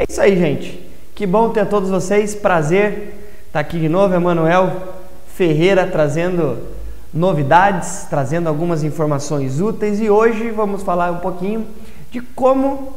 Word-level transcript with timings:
É 0.00 0.06
isso 0.08 0.18
aí, 0.18 0.34
gente. 0.34 0.80
Que 1.14 1.26
bom 1.26 1.50
ter 1.50 1.66
todos 1.66 1.90
vocês. 1.90 2.34
Prazer 2.34 3.12
estar 3.46 3.60
aqui 3.60 3.78
de 3.78 3.86
novo, 3.86 4.14
Emanuel 4.14 4.72
Ferreira 5.26 5.86
trazendo 5.86 6.56
novidades, 7.12 8.06
trazendo 8.08 8.48
algumas 8.48 8.82
informações 8.82 9.60
úteis 9.60 10.00
e 10.00 10.08
hoje 10.08 10.50
vamos 10.52 10.82
falar 10.82 11.10
um 11.10 11.18
pouquinho 11.18 11.66
de 12.10 12.22
como 12.22 12.94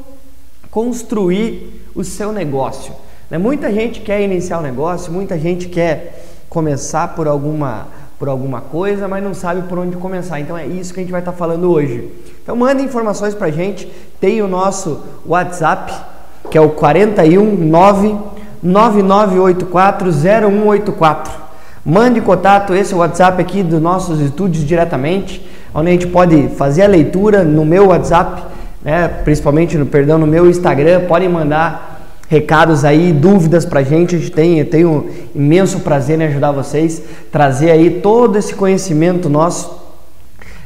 construir 0.71 1.85
o 1.93 2.05
seu 2.05 2.31
negócio. 2.31 2.93
Né? 3.29 3.37
Muita 3.37 3.69
gente 3.69 3.99
quer 3.99 4.21
iniciar 4.21 4.59
um 4.59 4.63
negócio, 4.63 5.11
muita 5.11 5.37
gente 5.37 5.67
quer 5.67 6.23
começar 6.47 7.09
por 7.15 7.27
alguma 7.27 7.87
por 8.17 8.29
alguma 8.29 8.61
coisa, 8.61 9.09
mas 9.09 9.21
não 9.21 9.33
sabe 9.33 9.67
por 9.67 9.77
onde 9.77 9.97
começar. 9.97 10.39
Então 10.39 10.57
é 10.57 10.65
isso 10.65 10.93
que 10.93 11.01
a 11.01 11.03
gente 11.03 11.11
vai 11.11 11.19
estar 11.19 11.33
falando 11.33 11.69
hoje. 11.69 12.09
Então 12.41 12.55
manda 12.55 12.81
informações 12.81 13.35
para 13.35 13.51
gente. 13.51 13.91
Tem 14.21 14.41
o 14.41 14.47
nosso 14.47 15.03
WhatsApp 15.25 16.12
que 16.53 16.57
é 16.57 16.61
o 16.61 16.69
419 16.69 18.15
99840184. 18.63 21.29
Mande 21.83 22.21
contato, 22.21 22.75
esse 22.75 22.93
é 22.93 22.95
o 22.95 22.99
WhatsApp 22.99 23.41
aqui 23.41 23.63
dos 23.63 23.81
nossos 23.81 24.21
estúdios 24.21 24.63
diretamente, 24.63 25.43
onde 25.73 25.89
a 25.89 25.93
gente 25.93 26.05
pode 26.05 26.49
fazer 26.49 26.83
a 26.83 26.87
leitura 26.87 27.43
no 27.43 27.65
meu 27.65 27.87
WhatsApp, 27.87 28.43
né, 28.83 29.07
principalmente 29.23 29.75
no 29.79 29.87
perdão 29.87 30.19
no 30.19 30.27
meu 30.27 30.47
Instagram, 30.47 31.07
podem 31.07 31.27
mandar 31.27 32.01
recados 32.29 32.85
aí, 32.85 33.11
dúvidas 33.11 33.65
pra 33.65 33.81
gente, 33.81 34.15
a 34.15 34.19
gente 34.19 34.31
tem, 34.31 34.59
eu 34.59 34.65
tenho 34.65 35.09
imenso 35.33 35.79
prazer 35.79 36.21
em 36.21 36.25
ajudar 36.25 36.51
vocês, 36.51 37.01
trazer 37.31 37.71
aí 37.71 37.99
todo 37.99 38.37
esse 38.37 38.53
conhecimento 38.53 39.27
nosso 39.27 39.82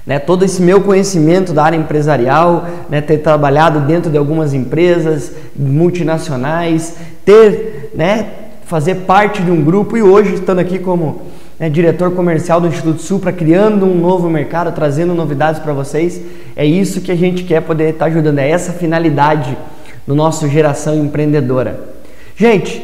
né, 0.08 0.18
todo 0.18 0.46
esse 0.46 0.62
meu 0.62 0.80
conhecimento 0.80 1.52
da 1.52 1.66
área 1.66 1.76
empresarial, 1.76 2.66
né, 2.90 3.02
ter 3.02 3.18
trabalhado 3.18 3.82
dentro 3.82 4.10
de 4.10 4.18
algumas 4.18 4.54
empresas 4.54 5.34
multinacionais, 5.54 6.96
ter, 7.26 7.92
né, 7.94 8.28
fazer 8.66 8.96
parte 8.96 9.42
de 9.42 9.52
um 9.52 9.62
grupo 9.62 9.98
e 9.98 10.02
hoje 10.02 10.36
estando 10.36 10.60
aqui 10.60 10.80
como 10.80 11.24
né, 11.60 11.70
diretor 11.70 12.12
comercial 12.12 12.62
do 12.62 12.68
Instituto 12.68 13.02
Supra, 13.02 13.34
criando 13.34 13.86
um 13.86 14.00
novo 14.00 14.30
mercado, 14.30 14.72
trazendo 14.74 15.14
novidades 15.14 15.60
para 15.60 15.74
vocês. 15.74 16.22
É 16.56 16.66
isso 16.66 17.02
que 17.02 17.12
a 17.12 17.16
gente 17.16 17.44
quer 17.44 17.62
poder 17.62 17.90
estar 17.90 18.06
tá 18.06 18.12
ajudando, 18.12 18.40
é 18.40 18.50
essa 18.50 18.72
finalidade 18.72 19.58
do 20.08 20.16
nosso 20.16 20.48
geração 20.48 20.96
empreendedora. 20.96 21.82
Gente, 22.38 22.82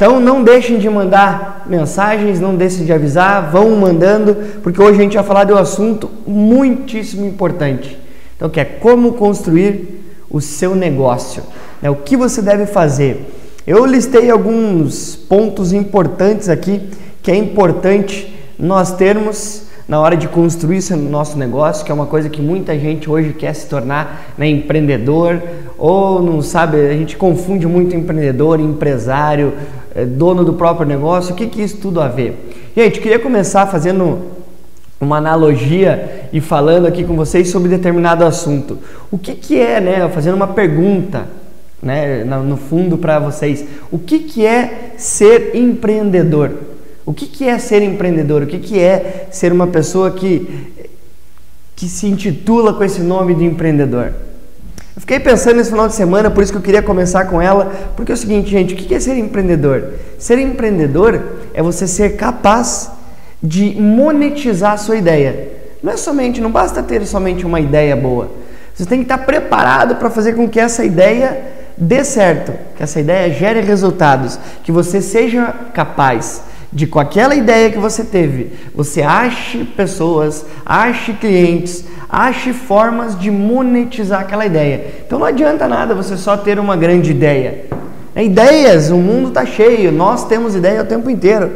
então 0.00 0.18
não 0.18 0.42
deixem 0.42 0.78
de 0.78 0.88
mandar 0.88 1.66
mensagens, 1.66 2.40
não 2.40 2.56
deixem 2.56 2.86
de 2.86 2.92
avisar, 2.92 3.50
vão 3.50 3.72
mandando, 3.72 4.34
porque 4.62 4.80
hoje 4.80 4.98
a 4.98 5.02
gente 5.02 5.14
vai 5.14 5.22
falar 5.22 5.44
de 5.44 5.52
um 5.52 5.58
assunto 5.58 6.08
muitíssimo 6.26 7.26
importante. 7.26 7.98
Então, 8.34 8.48
que 8.48 8.58
é 8.58 8.64
como 8.64 9.12
construir 9.12 10.02
o 10.30 10.40
seu 10.40 10.74
negócio, 10.74 11.42
né? 11.82 11.90
o 11.90 11.96
que 11.96 12.16
você 12.16 12.40
deve 12.40 12.64
fazer. 12.64 13.30
Eu 13.66 13.84
listei 13.84 14.30
alguns 14.30 15.16
pontos 15.16 15.70
importantes 15.70 16.48
aqui 16.48 16.80
que 17.22 17.30
é 17.30 17.36
importante 17.36 18.34
nós 18.58 18.92
termos 18.92 19.64
na 19.90 19.98
hora 19.98 20.16
de 20.16 20.28
construir 20.28 20.76
esse 20.76 20.94
nosso 20.94 21.36
negócio, 21.36 21.84
que 21.84 21.90
é 21.90 21.94
uma 21.94 22.06
coisa 22.06 22.28
que 22.28 22.40
muita 22.40 22.78
gente 22.78 23.10
hoje 23.10 23.32
quer 23.32 23.52
se 23.52 23.66
tornar 23.66 24.32
né, 24.38 24.48
empreendedor 24.48 25.42
ou 25.76 26.22
não 26.22 26.40
sabe, 26.40 26.76
a 26.78 26.92
gente 26.92 27.16
confunde 27.16 27.66
muito 27.66 27.96
empreendedor, 27.96 28.60
empresário, 28.60 29.52
é, 29.92 30.04
dono 30.04 30.44
do 30.44 30.52
próprio 30.52 30.86
negócio, 30.86 31.32
o 31.32 31.36
que, 31.36 31.48
que 31.48 31.60
isso 31.60 31.78
tudo 31.78 32.00
a 32.00 32.06
ver? 32.06 32.70
Gente, 32.76 33.00
queria 33.00 33.18
começar 33.18 33.66
fazendo 33.66 34.18
uma 35.00 35.16
analogia 35.16 36.28
e 36.32 36.40
falando 36.40 36.86
aqui 36.86 37.02
com 37.02 37.16
vocês 37.16 37.50
sobre 37.50 37.68
determinado 37.68 38.24
assunto. 38.24 38.78
O 39.10 39.18
que, 39.18 39.34
que 39.34 39.60
é, 39.60 39.80
né, 39.80 40.08
fazendo 40.10 40.36
uma 40.36 40.46
pergunta, 40.46 41.26
né, 41.82 42.22
no 42.22 42.56
fundo 42.56 42.96
para 42.96 43.18
vocês, 43.18 43.64
o 43.90 43.98
que, 43.98 44.20
que 44.20 44.46
é 44.46 44.92
ser 44.96 45.56
empreendedor? 45.56 46.69
O 47.04 47.12
que, 47.12 47.26
que 47.26 47.48
é 47.48 47.58
ser 47.58 47.82
empreendedor? 47.82 48.42
O 48.42 48.46
que, 48.46 48.58
que 48.58 48.78
é 48.78 49.28
ser 49.30 49.52
uma 49.52 49.66
pessoa 49.66 50.10
que, 50.10 50.88
que 51.74 51.88
se 51.88 52.06
intitula 52.06 52.74
com 52.74 52.84
esse 52.84 53.00
nome 53.00 53.34
de 53.34 53.44
empreendedor? 53.44 54.12
Eu 54.94 55.00
fiquei 55.00 55.18
pensando 55.18 55.56
nesse 55.56 55.70
final 55.70 55.88
de 55.88 55.94
semana, 55.94 56.30
por 56.30 56.42
isso 56.42 56.52
que 56.52 56.58
eu 56.58 56.62
queria 56.62 56.82
começar 56.82 57.24
com 57.24 57.40
ela, 57.40 57.72
porque 57.96 58.12
é 58.12 58.14
o 58.14 58.18
seguinte, 58.18 58.50
gente, 58.50 58.74
o 58.74 58.76
que 58.76 58.94
é 58.94 59.00
ser 59.00 59.16
empreendedor? 59.16 59.94
Ser 60.18 60.38
empreendedor 60.38 61.22
é 61.54 61.62
você 61.62 61.86
ser 61.86 62.16
capaz 62.16 62.90
de 63.42 63.80
monetizar 63.80 64.72
a 64.72 64.76
sua 64.76 64.96
ideia. 64.96 65.48
Não 65.82 65.92
é 65.92 65.96
somente, 65.96 66.40
não 66.40 66.50
basta 66.50 66.82
ter 66.82 67.06
somente 67.06 67.46
uma 67.46 67.60
ideia 67.60 67.96
boa. 67.96 68.30
Você 68.74 68.84
tem 68.84 68.98
que 68.98 69.04
estar 69.04 69.18
preparado 69.18 69.96
para 69.96 70.10
fazer 70.10 70.34
com 70.34 70.48
que 70.48 70.60
essa 70.60 70.84
ideia 70.84 71.40
dê 71.76 72.04
certo, 72.04 72.52
que 72.76 72.82
essa 72.82 73.00
ideia 73.00 73.32
gere 73.32 73.60
resultados, 73.60 74.38
que 74.62 74.70
você 74.70 75.00
seja 75.00 75.54
capaz 75.72 76.42
de 76.72 76.86
com 76.86 77.00
aquela 77.00 77.34
ideia 77.34 77.70
que 77.70 77.78
você 77.78 78.04
teve, 78.04 78.52
você 78.74 79.02
ache 79.02 79.64
pessoas, 79.76 80.46
ache 80.64 81.12
clientes, 81.14 81.84
ache 82.08 82.52
formas 82.52 83.18
de 83.18 83.30
monetizar 83.30 84.20
aquela 84.20 84.46
ideia. 84.46 85.02
Então 85.04 85.18
não 85.18 85.26
adianta 85.26 85.66
nada 85.66 85.94
você 85.94 86.16
só 86.16 86.36
ter 86.36 86.58
uma 86.58 86.76
grande 86.76 87.10
ideia. 87.10 87.66
É, 88.14 88.24
ideias, 88.24 88.90
o 88.90 88.96
mundo 88.96 89.28
está 89.28 89.44
cheio, 89.44 89.90
nós 89.90 90.26
temos 90.26 90.54
ideia 90.54 90.82
o 90.82 90.86
tempo 90.86 91.10
inteiro. 91.10 91.50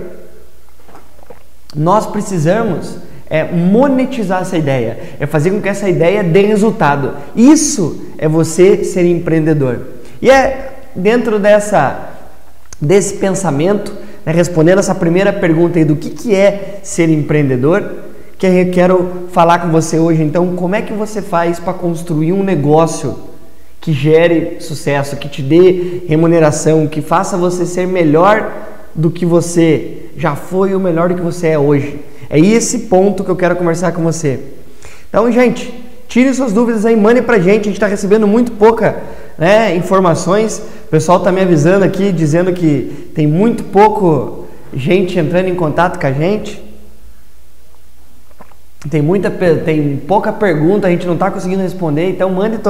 Nós 1.74 2.06
precisamos 2.06 2.98
é 3.28 3.42
monetizar 3.44 4.42
essa 4.42 4.56
ideia, 4.56 4.98
é 5.18 5.26
fazer 5.26 5.50
com 5.50 5.60
que 5.60 5.68
essa 5.68 5.88
ideia 5.88 6.22
dê 6.22 6.42
resultado. 6.42 7.14
Isso 7.34 8.04
é 8.18 8.28
você 8.28 8.84
ser 8.84 9.04
empreendedor. 9.06 9.80
E 10.20 10.30
é 10.30 10.72
dentro 10.94 11.38
dessa 11.38 12.10
desse 12.80 13.14
pensamento 13.14 13.92
né, 14.24 14.32
respondendo 14.32 14.78
essa 14.78 14.94
primeira 14.94 15.32
pergunta 15.32 15.78
aí 15.78 15.84
do 15.84 15.96
que, 15.96 16.10
que 16.10 16.34
é 16.34 16.80
ser 16.82 17.08
empreendedor, 17.08 17.84
que 18.38 18.46
eu 18.46 18.70
quero 18.70 19.28
falar 19.30 19.60
com 19.60 19.68
você 19.68 19.98
hoje. 19.98 20.22
Então, 20.22 20.54
como 20.56 20.74
é 20.74 20.82
que 20.82 20.92
você 20.92 21.22
faz 21.22 21.58
para 21.58 21.72
construir 21.72 22.32
um 22.32 22.42
negócio 22.42 23.16
que 23.80 23.92
gere 23.92 24.56
sucesso, 24.60 25.16
que 25.16 25.28
te 25.28 25.42
dê 25.42 26.02
remuneração, 26.08 26.86
que 26.86 27.00
faça 27.00 27.36
você 27.36 27.66
ser 27.66 27.86
melhor 27.86 28.50
do 28.94 29.10
que 29.10 29.26
você 29.26 30.08
já 30.16 30.34
foi 30.34 30.74
o 30.74 30.80
melhor 30.80 31.08
do 31.08 31.14
que 31.14 31.22
você 31.22 31.48
é 31.48 31.58
hoje? 31.58 32.00
É 32.30 32.38
esse 32.38 32.80
ponto 32.80 33.22
que 33.22 33.30
eu 33.30 33.36
quero 33.36 33.56
conversar 33.56 33.92
com 33.92 34.02
você. 34.02 34.40
Então, 35.08 35.30
gente, 35.30 35.72
tire 36.08 36.32
suas 36.34 36.52
dúvidas 36.52 36.84
aí, 36.84 36.96
mande 36.96 37.22
pra 37.22 37.38
gente. 37.38 37.60
A 37.60 37.64
gente 37.64 37.72
está 37.74 37.86
recebendo 37.86 38.26
muito 38.26 38.52
pouca 38.52 39.00
né, 39.38 39.74
informações. 39.76 40.62
O 40.86 40.88
pessoal 40.88 41.18
está 41.18 41.32
me 41.32 41.40
avisando 41.40 41.84
aqui, 41.84 42.12
dizendo 42.12 42.52
que 42.52 43.10
tem 43.14 43.26
muito 43.26 43.64
pouco 43.64 44.46
gente 44.72 45.18
entrando 45.18 45.48
em 45.48 45.54
contato 45.54 45.98
com 46.00 46.06
a 46.06 46.12
gente. 46.12 46.62
Tem 48.90 49.00
muita, 49.00 49.30
tem 49.30 49.96
pouca 49.96 50.30
pergunta, 50.32 50.86
a 50.86 50.90
gente 50.90 51.06
não 51.06 51.14
está 51.14 51.30
conseguindo 51.30 51.62
responder. 51.62 52.10
Então 52.10 52.28
mande 52.30 52.60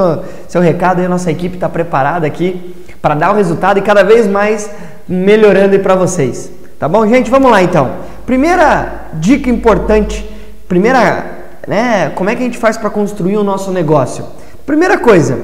seu 0.47 0.61
recado 0.61 0.99
aí, 0.99 1.05
a 1.05 1.09
nossa 1.09 1.29
equipe 1.29 1.55
está 1.55 1.67
preparada 1.67 2.25
aqui 2.25 2.73
para 3.01 3.15
dar 3.15 3.31
o 3.31 3.35
resultado 3.35 3.77
e 3.77 3.81
cada 3.81 4.03
vez 4.03 4.25
mais 4.25 4.69
melhorando 5.07 5.77
para 5.79 5.95
vocês. 5.95 6.51
Tá 6.79 6.87
bom, 6.87 7.05
gente? 7.07 7.29
Vamos 7.29 7.51
lá 7.51 7.61
então. 7.61 7.91
Primeira 8.25 9.07
dica 9.13 9.49
importante, 9.49 10.27
primeira, 10.67 11.25
né? 11.67 12.09
Como 12.15 12.29
é 12.29 12.35
que 12.35 12.41
a 12.41 12.45
gente 12.45 12.57
faz 12.57 12.77
para 12.77 12.89
construir 12.89 13.37
o 13.37 13.43
nosso 13.43 13.71
negócio? 13.71 14.25
Primeira 14.65 14.97
coisa, 14.97 15.37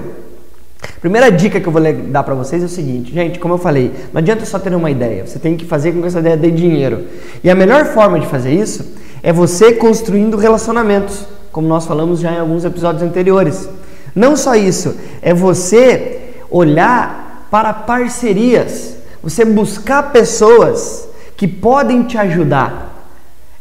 Primeira 1.00 1.32
dica 1.32 1.60
que 1.60 1.68
eu 1.68 1.72
vou 1.72 1.82
dar 1.82 2.24
para 2.24 2.36
vocês 2.36 2.62
é 2.62 2.66
o 2.66 2.70
seguinte, 2.70 3.14
gente, 3.14 3.40
como 3.40 3.56
eu 3.56 3.58
falei, 3.58 3.92
não 4.14 4.20
adianta 4.20 4.46
só 4.46 4.60
ter 4.60 4.74
uma 4.74 4.92
ideia, 4.92 5.26
você 5.26 5.40
tem 5.40 5.58
que 5.58 5.66
fazer 5.66 5.92
com 5.92 6.02
que 6.02 6.08
essa 6.08 6.20
ideia 6.20 6.38
dê 6.38 6.52
dinheiro. 6.52 7.06
E 7.44 7.50
a 7.50 7.56
melhor 7.56 7.86
forma 7.86 8.20
de 8.20 8.28
fazer 8.28 8.52
isso 8.52 8.94
é 9.24 9.34
você 9.34 9.74
construindo 9.74 10.38
relacionamentos, 10.38 11.26
como 11.52 11.68
nós 11.68 11.86
falamos 11.86 12.20
já 12.20 12.32
em 12.32 12.40
alguns 12.40 12.64
episódios 12.66 13.04
anteriores. 13.04 13.68
Não 14.16 14.36
só 14.36 14.56
isso, 14.56 14.96
é 15.22 15.34
você 15.34 16.20
olhar 16.50 17.48
para 17.50 17.74
parcerias, 17.74 18.96
você 19.24 19.46
buscar 19.46 20.12
pessoas 20.12 21.08
que 21.36 21.48
podem 21.48 22.04
te 22.04 22.18
ajudar. 22.18 22.91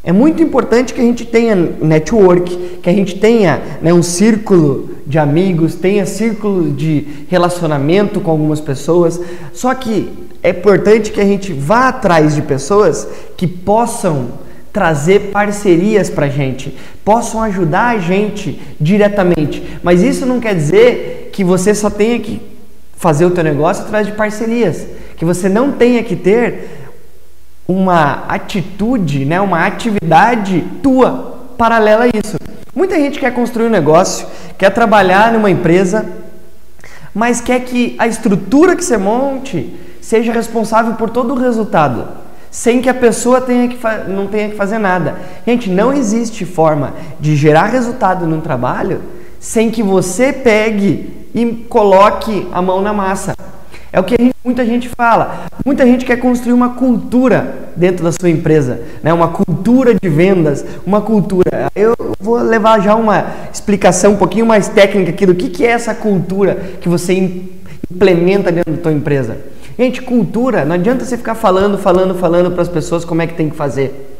É 0.02 0.12
muito 0.12 0.42
importante 0.42 0.94
que 0.94 1.00
a 1.00 1.04
gente 1.04 1.26
tenha 1.26 1.54
network, 1.54 2.78
que 2.82 2.88
a 2.88 2.92
gente 2.92 3.16
tenha 3.16 3.60
né, 3.82 3.92
um 3.92 4.02
círculo 4.02 4.88
de 5.06 5.18
amigos, 5.18 5.74
tenha 5.74 6.06
círculo 6.06 6.70
de 6.72 7.06
relacionamento 7.28 8.18
com 8.20 8.30
algumas 8.30 8.60
pessoas. 8.60 9.20
Só 9.52 9.74
que 9.74 10.08
é 10.42 10.50
importante 10.50 11.12
que 11.12 11.20
a 11.20 11.24
gente 11.24 11.52
vá 11.52 11.88
atrás 11.88 12.34
de 12.34 12.40
pessoas 12.40 13.06
que 13.36 13.46
possam 13.46 14.28
trazer 14.72 15.30
parcerias 15.32 16.08
para 16.08 16.26
a 16.26 16.30
gente, 16.30 16.74
possam 17.04 17.42
ajudar 17.42 17.96
a 17.96 17.98
gente 17.98 18.58
diretamente. 18.80 19.62
Mas 19.82 20.02
isso 20.02 20.24
não 20.24 20.40
quer 20.40 20.54
dizer 20.54 21.28
que 21.32 21.44
você 21.44 21.74
só 21.74 21.90
tenha 21.90 22.18
que 22.18 22.40
fazer 22.96 23.26
o 23.26 23.30
teu 23.30 23.44
negócio 23.44 23.84
atrás 23.84 24.06
de 24.06 24.12
parcerias, 24.12 24.86
que 25.16 25.24
você 25.24 25.48
não 25.48 25.72
tenha 25.72 26.02
que 26.02 26.16
ter 26.16 26.79
uma 27.66 28.24
atitude, 28.28 29.24
né, 29.24 29.40
uma 29.40 29.64
atividade 29.66 30.64
tua 30.82 31.38
paralela 31.56 32.04
a 32.04 32.08
isso. 32.08 32.36
Muita 32.74 32.96
gente 32.96 33.18
quer 33.18 33.32
construir 33.32 33.66
um 33.66 33.70
negócio, 33.70 34.26
quer 34.56 34.70
trabalhar 34.70 35.32
numa 35.32 35.50
empresa, 35.50 36.06
mas 37.14 37.40
quer 37.40 37.60
que 37.60 37.96
a 37.98 38.06
estrutura 38.06 38.76
que 38.76 38.84
você 38.84 38.96
monte 38.96 39.74
seja 40.00 40.32
responsável 40.32 40.94
por 40.94 41.10
todo 41.10 41.34
o 41.34 41.38
resultado, 41.38 42.08
sem 42.50 42.80
que 42.80 42.88
a 42.88 42.94
pessoa 42.94 43.40
tenha 43.40 43.68
que 43.68 43.78
não 44.08 44.26
tenha 44.26 44.50
que 44.50 44.56
fazer 44.56 44.78
nada. 44.78 45.16
Gente, 45.46 45.68
não 45.68 45.92
existe 45.92 46.44
forma 46.44 46.94
de 47.18 47.36
gerar 47.36 47.66
resultado 47.66 48.26
num 48.26 48.40
trabalho 48.40 49.00
sem 49.38 49.70
que 49.70 49.82
você 49.82 50.32
pegue 50.32 51.28
e 51.34 51.46
coloque 51.68 52.48
a 52.52 52.60
mão 52.60 52.80
na 52.82 52.92
massa. 52.92 53.34
É 53.92 53.98
o 53.98 54.04
que 54.04 54.16
gente, 54.16 54.34
muita 54.44 54.64
gente 54.64 54.88
fala. 54.88 55.46
Muita 55.64 55.84
gente 55.84 56.04
quer 56.04 56.16
construir 56.16 56.52
uma 56.52 56.70
cultura 56.70 57.70
dentro 57.74 58.04
da 58.04 58.12
sua 58.12 58.30
empresa, 58.30 58.80
né? 59.02 59.12
uma 59.12 59.28
cultura 59.28 59.94
de 59.94 60.08
vendas, 60.08 60.64
uma 60.86 61.00
cultura. 61.00 61.70
Eu 61.74 61.94
vou 62.20 62.38
levar 62.38 62.80
já 62.80 62.94
uma 62.94 63.26
explicação 63.52 64.12
um 64.12 64.16
pouquinho 64.16 64.46
mais 64.46 64.68
técnica 64.68 65.10
aqui 65.10 65.26
do 65.26 65.34
que, 65.34 65.48
que 65.48 65.66
é 65.66 65.70
essa 65.70 65.94
cultura 65.94 66.54
que 66.80 66.88
você 66.88 67.14
implementa 67.90 68.52
dentro 68.52 68.72
da 68.72 68.82
sua 68.82 68.92
empresa. 68.92 69.36
Gente, 69.76 70.02
cultura, 70.02 70.64
não 70.64 70.74
adianta 70.74 71.04
você 71.04 71.16
ficar 71.16 71.34
falando, 71.34 71.78
falando, 71.78 72.14
falando 72.14 72.50
para 72.50 72.62
as 72.62 72.68
pessoas 72.68 73.04
como 73.04 73.22
é 73.22 73.26
que 73.26 73.34
tem 73.34 73.50
que 73.50 73.56
fazer. 73.56 74.18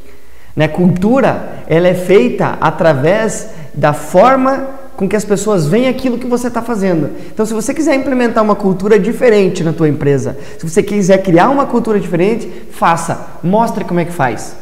Né? 0.57 0.67
Cultura, 0.67 1.65
ela 1.69 1.87
é 1.87 1.95
feita 1.95 2.59
através 2.61 3.51
da 3.75 3.93
forma 3.93 4.80
com 5.01 5.09
que 5.09 5.17
as 5.17 5.25
pessoas 5.25 5.67
veem 5.67 5.89
aquilo 5.89 6.19
que 6.19 6.27
você 6.27 6.49
está 6.49 6.61
fazendo. 6.61 7.09
Então, 7.33 7.47
se 7.47 7.55
você 7.55 7.73
quiser 7.73 7.95
implementar 7.95 8.45
uma 8.45 8.55
cultura 8.55 8.99
diferente 8.99 9.65
na 9.65 9.73
tua 9.73 9.89
empresa, 9.89 10.37
se 10.59 10.69
você 10.69 10.83
quiser 10.83 11.23
criar 11.23 11.49
uma 11.49 11.65
cultura 11.65 11.99
diferente, 11.99 12.47
faça, 12.71 13.29
mostre 13.43 13.83
como 13.83 13.99
é 13.99 14.05
que 14.05 14.13
faz. 14.13 14.55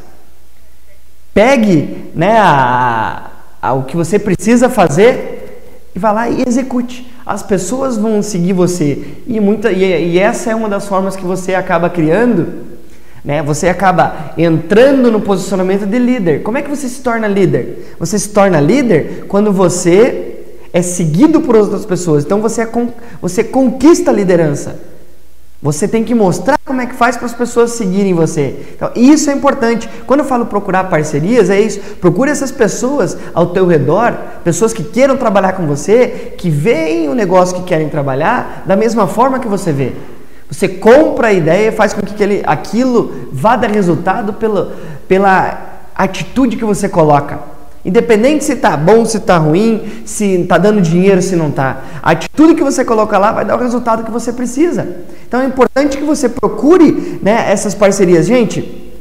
Pegue 1.34 2.08
né, 2.14 2.38
a, 2.38 3.32
a, 3.60 3.72
o 3.72 3.82
que 3.82 3.96
você 3.96 4.16
precisa 4.16 4.68
fazer 4.68 5.90
e 5.92 5.98
vá 5.98 6.12
lá 6.12 6.28
e 6.28 6.44
execute. 6.46 7.12
As 7.26 7.42
pessoas 7.42 7.98
vão 7.98 8.22
seguir 8.22 8.52
você 8.52 9.16
e, 9.26 9.40
muita, 9.40 9.72
e, 9.72 10.12
e 10.12 10.20
essa 10.20 10.52
é 10.52 10.54
uma 10.54 10.68
das 10.68 10.86
formas 10.86 11.16
que 11.16 11.24
você 11.24 11.56
acaba 11.56 11.90
criando 11.90 12.68
né? 13.24 13.42
Você 13.42 13.68
acaba 13.68 14.32
entrando 14.38 15.10
no 15.10 15.20
posicionamento 15.20 15.84
de 15.84 15.98
líder. 15.98 16.42
Como 16.42 16.56
é 16.56 16.62
que 16.62 16.70
você 16.70 16.88
se 16.88 17.02
torna 17.02 17.26
líder? 17.26 17.94
Você 17.98 18.18
se 18.18 18.30
torna 18.30 18.60
líder 18.60 19.24
quando 19.28 19.52
você 19.52 20.27
é 20.72 20.82
seguido 20.82 21.40
por 21.40 21.56
outras 21.56 21.84
pessoas. 21.84 22.24
Então 22.24 22.40
você, 22.40 22.62
é 22.62 22.68
você 23.20 23.42
conquista 23.44 24.10
a 24.10 24.14
liderança. 24.14 24.76
Você 25.60 25.88
tem 25.88 26.04
que 26.04 26.14
mostrar 26.14 26.56
como 26.64 26.80
é 26.80 26.86
que 26.86 26.94
faz 26.94 27.16
para 27.16 27.26
as 27.26 27.34
pessoas 27.34 27.72
seguirem 27.72 28.14
você. 28.14 28.54
Então, 28.76 28.92
isso 28.94 29.28
é 29.28 29.32
importante. 29.32 29.88
Quando 30.06 30.20
eu 30.20 30.26
falo 30.26 30.46
procurar 30.46 30.84
parcerias, 30.84 31.50
é 31.50 31.60
isso. 31.60 31.80
Procure 32.00 32.30
essas 32.30 32.52
pessoas 32.52 33.18
ao 33.34 33.46
teu 33.46 33.66
redor, 33.66 34.16
pessoas 34.44 34.72
que 34.72 34.84
queiram 34.84 35.16
trabalhar 35.16 35.54
com 35.54 35.66
você, 35.66 36.32
que 36.38 36.48
veem 36.48 37.08
o 37.08 37.14
negócio 37.14 37.56
que 37.56 37.64
querem 37.64 37.88
trabalhar 37.88 38.62
da 38.66 38.76
mesma 38.76 39.08
forma 39.08 39.40
que 39.40 39.48
você 39.48 39.72
vê. 39.72 39.94
Você 40.48 40.68
compra 40.68 41.28
a 41.28 41.32
ideia 41.32 41.70
e 41.70 41.72
faz 41.72 41.92
com 41.92 42.02
que 42.02 42.14
aquele, 42.14 42.42
aquilo 42.46 43.28
vá 43.32 43.56
dar 43.56 43.70
resultado 43.70 44.34
pela, 44.34 44.76
pela 45.08 45.80
atitude 45.96 46.56
que 46.56 46.64
você 46.64 46.88
coloca. 46.88 47.57
Independente 47.84 48.44
se 48.44 48.54
está 48.54 48.76
bom, 48.76 49.04
se 49.04 49.18
está 49.18 49.38
ruim, 49.38 50.02
se 50.04 50.42
está 50.42 50.58
dando 50.58 50.80
dinheiro, 50.80 51.22
se 51.22 51.36
não 51.36 51.48
está. 51.48 51.82
A 52.02 52.10
atitude 52.10 52.54
que 52.54 52.64
você 52.64 52.84
coloca 52.84 53.16
lá 53.16 53.32
vai 53.32 53.44
dar 53.44 53.56
o 53.56 53.60
resultado 53.60 54.04
que 54.04 54.10
você 54.10 54.32
precisa. 54.32 54.86
Então 55.26 55.40
é 55.40 55.44
importante 55.44 55.96
que 55.96 56.04
você 56.04 56.28
procure 56.28 57.20
né, 57.22 57.46
essas 57.50 57.74
parcerias. 57.74 58.26
Gente, 58.26 58.92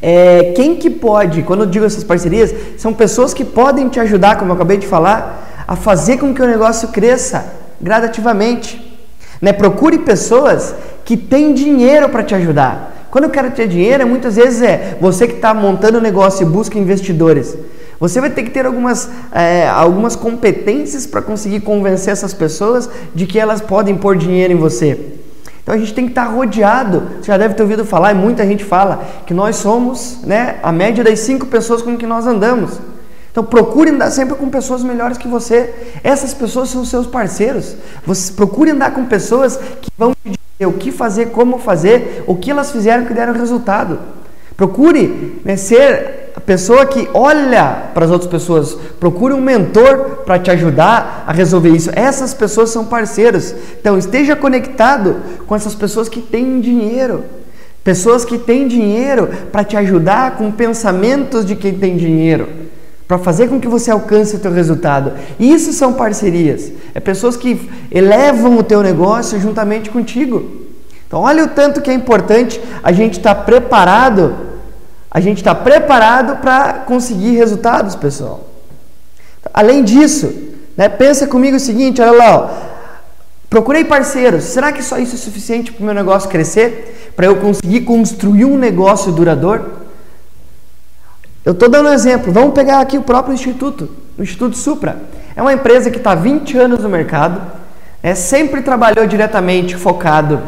é, 0.00 0.52
quem 0.56 0.76
que 0.76 0.88
pode, 0.88 1.42
quando 1.42 1.64
eu 1.64 1.66
digo 1.66 1.84
essas 1.84 2.04
parcerias, 2.04 2.54
são 2.76 2.94
pessoas 2.94 3.34
que 3.34 3.44
podem 3.44 3.88
te 3.88 4.00
ajudar, 4.00 4.36
como 4.36 4.50
eu 4.50 4.54
acabei 4.54 4.78
de 4.78 4.86
falar, 4.86 5.64
a 5.66 5.76
fazer 5.76 6.16
com 6.18 6.32
que 6.32 6.40
o 6.40 6.46
negócio 6.46 6.88
cresça 6.88 7.52
gradativamente. 7.80 8.84
Né? 9.40 9.52
Procure 9.52 9.98
pessoas 9.98 10.74
que 11.04 11.16
têm 11.16 11.52
dinheiro 11.52 12.08
para 12.08 12.22
te 12.22 12.34
ajudar. 12.34 13.06
Quando 13.10 13.24
eu 13.24 13.30
quero 13.30 13.50
ter 13.50 13.66
dinheiro, 13.66 14.06
muitas 14.06 14.36
vezes 14.36 14.62
é 14.62 14.96
você 15.00 15.26
que 15.26 15.34
está 15.34 15.54
montando 15.54 15.98
o 15.98 16.00
negócio 16.00 16.46
e 16.46 16.50
busca 16.50 16.78
investidores. 16.78 17.56
Você 18.00 18.20
vai 18.20 18.30
ter 18.30 18.44
que 18.44 18.50
ter 18.50 18.64
algumas, 18.64 19.10
é, 19.32 19.68
algumas 19.68 20.14
competências 20.14 21.06
para 21.06 21.20
conseguir 21.20 21.60
convencer 21.60 22.12
essas 22.12 22.32
pessoas 22.32 22.88
de 23.14 23.26
que 23.26 23.38
elas 23.38 23.60
podem 23.60 23.96
pôr 23.96 24.16
dinheiro 24.16 24.52
em 24.52 24.56
você. 24.56 25.18
Então 25.62 25.74
a 25.74 25.78
gente 25.78 25.92
tem 25.92 26.04
que 26.04 26.12
estar 26.12 26.26
tá 26.26 26.30
rodeado. 26.30 27.02
Você 27.20 27.26
já 27.26 27.36
deve 27.36 27.54
ter 27.54 27.62
ouvido 27.62 27.84
falar, 27.84 28.12
e 28.12 28.14
muita 28.14 28.46
gente 28.46 28.64
fala, 28.64 29.04
que 29.26 29.34
nós 29.34 29.56
somos 29.56 30.20
né, 30.22 30.56
a 30.62 30.72
média 30.72 31.02
das 31.02 31.18
cinco 31.20 31.46
pessoas 31.46 31.82
com 31.82 31.96
que 31.96 32.06
nós 32.06 32.26
andamos. 32.26 32.80
Então 33.30 33.44
procure 33.44 33.90
andar 33.90 34.10
sempre 34.10 34.34
com 34.34 34.48
pessoas 34.48 34.82
melhores 34.82 35.18
que 35.18 35.28
você. 35.28 35.74
Essas 36.02 36.32
pessoas 36.32 36.70
são 36.70 36.84
seus 36.84 37.06
parceiros. 37.06 37.76
Você 38.06 38.32
procure 38.32 38.70
andar 38.70 38.92
com 38.92 39.04
pessoas 39.04 39.56
que 39.56 39.90
vão 39.98 40.12
te 40.24 40.30
dizer 40.30 40.66
o 40.66 40.72
que 40.72 40.90
fazer, 40.90 41.26
como 41.26 41.58
fazer, 41.58 42.24
o 42.26 42.34
que 42.34 42.50
elas 42.50 42.70
fizeram 42.72 43.04
que 43.04 43.12
deram 43.12 43.32
resultado. 43.32 43.98
Procure 44.56 45.40
né, 45.44 45.56
ser 45.56 46.17
a 46.38 46.40
pessoa 46.40 46.86
que 46.86 47.08
olha 47.12 47.90
para 47.92 48.04
as 48.04 48.12
outras 48.12 48.30
pessoas. 48.30 48.78
Procure 49.00 49.34
um 49.34 49.40
mentor 49.40 50.22
para 50.24 50.38
te 50.38 50.52
ajudar 50.52 51.24
a 51.26 51.32
resolver 51.32 51.70
isso. 51.70 51.90
Essas 51.92 52.32
pessoas 52.32 52.70
são 52.70 52.84
parceiros. 52.84 53.52
Então 53.80 53.98
esteja 53.98 54.36
conectado 54.36 55.16
com 55.48 55.56
essas 55.56 55.74
pessoas 55.74 56.08
que 56.08 56.20
têm 56.20 56.60
dinheiro. 56.60 57.24
Pessoas 57.82 58.24
que 58.24 58.38
têm 58.38 58.68
dinheiro 58.68 59.28
para 59.50 59.64
te 59.64 59.76
ajudar 59.76 60.36
com 60.36 60.52
pensamentos 60.52 61.44
de 61.44 61.56
quem 61.56 61.74
tem 61.74 61.96
dinheiro 61.96 62.48
para 63.08 63.18
fazer 63.18 63.48
com 63.48 63.58
que 63.58 63.66
você 63.66 63.90
alcance 63.90 64.36
o 64.36 64.38
teu 64.38 64.52
resultado. 64.52 65.14
Isso 65.40 65.72
são 65.72 65.94
parcerias. 65.94 66.70
É 66.94 67.00
pessoas 67.00 67.36
que 67.36 67.68
elevam 67.90 68.56
o 68.58 68.62
teu 68.62 68.80
negócio 68.80 69.40
juntamente 69.40 69.90
contigo. 69.90 70.68
Então, 71.08 71.22
olha 71.22 71.42
o 71.42 71.48
tanto 71.48 71.80
que 71.80 71.90
é 71.90 71.94
importante 71.94 72.60
a 72.80 72.92
gente 72.92 73.14
estar 73.18 73.34
tá 73.34 73.42
preparado, 73.42 74.47
a 75.10 75.20
gente 75.20 75.38
está 75.38 75.54
preparado 75.54 76.36
para 76.36 76.74
conseguir 76.86 77.36
resultados, 77.36 77.94
pessoal. 77.94 78.46
Além 79.52 79.82
disso, 79.82 80.32
né, 80.76 80.88
pensa 80.88 81.26
comigo 81.26 81.56
o 81.56 81.60
seguinte, 81.60 82.00
olha 82.02 82.12
lá, 82.12 82.36
ó, 82.36 82.50
procurei 83.48 83.84
parceiros. 83.84 84.44
Será 84.44 84.70
que 84.70 84.82
só 84.82 84.98
isso 84.98 85.14
é 85.14 85.18
suficiente 85.18 85.72
para 85.72 85.82
o 85.82 85.86
meu 85.86 85.94
negócio 85.94 86.28
crescer? 86.28 87.12
Para 87.16 87.26
eu 87.26 87.36
conseguir 87.36 87.80
construir 87.82 88.44
um 88.44 88.58
negócio 88.58 89.10
duradouro? 89.10 89.88
Eu 91.44 91.52
estou 91.52 91.68
dando 91.68 91.88
um 91.88 91.92
exemplo. 91.92 92.30
Vamos 92.30 92.52
pegar 92.52 92.80
aqui 92.80 92.98
o 92.98 93.02
próprio 93.02 93.34
Instituto, 93.34 93.88
o 94.18 94.22
Instituto 94.22 94.56
Supra. 94.56 95.00
É 95.34 95.40
uma 95.40 95.52
empresa 95.52 95.90
que 95.90 95.96
está 95.96 96.12
há 96.12 96.14
20 96.14 96.58
anos 96.58 96.80
no 96.80 96.88
mercado, 96.88 97.40
é, 98.02 98.14
sempre 98.14 98.60
trabalhou 98.60 99.06
diretamente 99.06 99.74
focado 99.76 100.42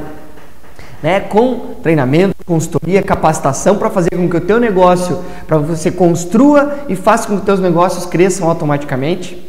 né, 1.03 1.21
com 1.21 1.75
treinamento, 1.83 2.35
consultoria, 2.45 3.03
capacitação 3.03 3.77
para 3.77 3.91
fazer 3.91 4.11
com 4.11 4.29
que 4.29 4.37
o 4.37 4.41
teu 4.41 4.59
negócio, 4.59 5.19
para 5.47 5.59
você 5.59 5.91
construa 5.91 6.81
e 6.89 6.97
faça 6.97 7.27
com 7.27 7.35
que 7.35 7.41
os 7.41 7.45
teus 7.45 7.61
negócios 7.61 8.07
cresçam 8.07 8.49
automaticamente. 8.49 9.49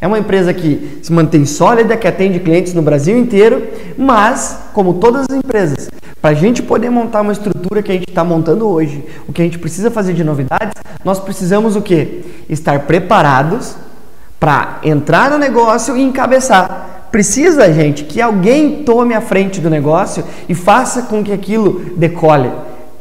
É 0.00 0.06
uma 0.06 0.18
empresa 0.18 0.52
que 0.52 0.98
se 1.00 1.12
mantém 1.12 1.46
sólida, 1.46 1.96
que 1.96 2.08
atende 2.08 2.40
clientes 2.40 2.74
no 2.74 2.82
Brasil 2.82 3.16
inteiro, 3.16 3.68
mas, 3.96 4.58
como 4.72 4.94
todas 4.94 5.26
as 5.30 5.36
empresas, 5.36 5.88
para 6.20 6.30
a 6.30 6.34
gente 6.34 6.60
poder 6.60 6.90
montar 6.90 7.20
uma 7.20 7.32
estrutura 7.32 7.82
que 7.82 7.90
a 7.92 7.94
gente 7.94 8.08
está 8.08 8.24
montando 8.24 8.68
hoje, 8.68 9.04
o 9.28 9.32
que 9.32 9.40
a 9.40 9.44
gente 9.44 9.60
precisa 9.60 9.90
fazer 9.92 10.12
de 10.12 10.24
novidades, 10.24 10.74
nós 11.04 11.20
precisamos 11.20 11.76
o 11.76 11.82
quê? 11.82 12.22
Estar 12.48 12.80
preparados 12.80 13.76
para 14.40 14.80
entrar 14.82 15.30
no 15.30 15.38
negócio 15.38 15.96
e 15.96 16.02
encabeçar. 16.02 17.01
Precisa, 17.12 17.70
gente, 17.70 18.04
que 18.04 18.22
alguém 18.22 18.82
tome 18.84 19.14
a 19.14 19.20
frente 19.20 19.60
do 19.60 19.68
negócio 19.68 20.24
e 20.48 20.54
faça 20.54 21.02
com 21.02 21.22
que 21.22 21.30
aquilo 21.30 21.92
decole. 21.94 22.50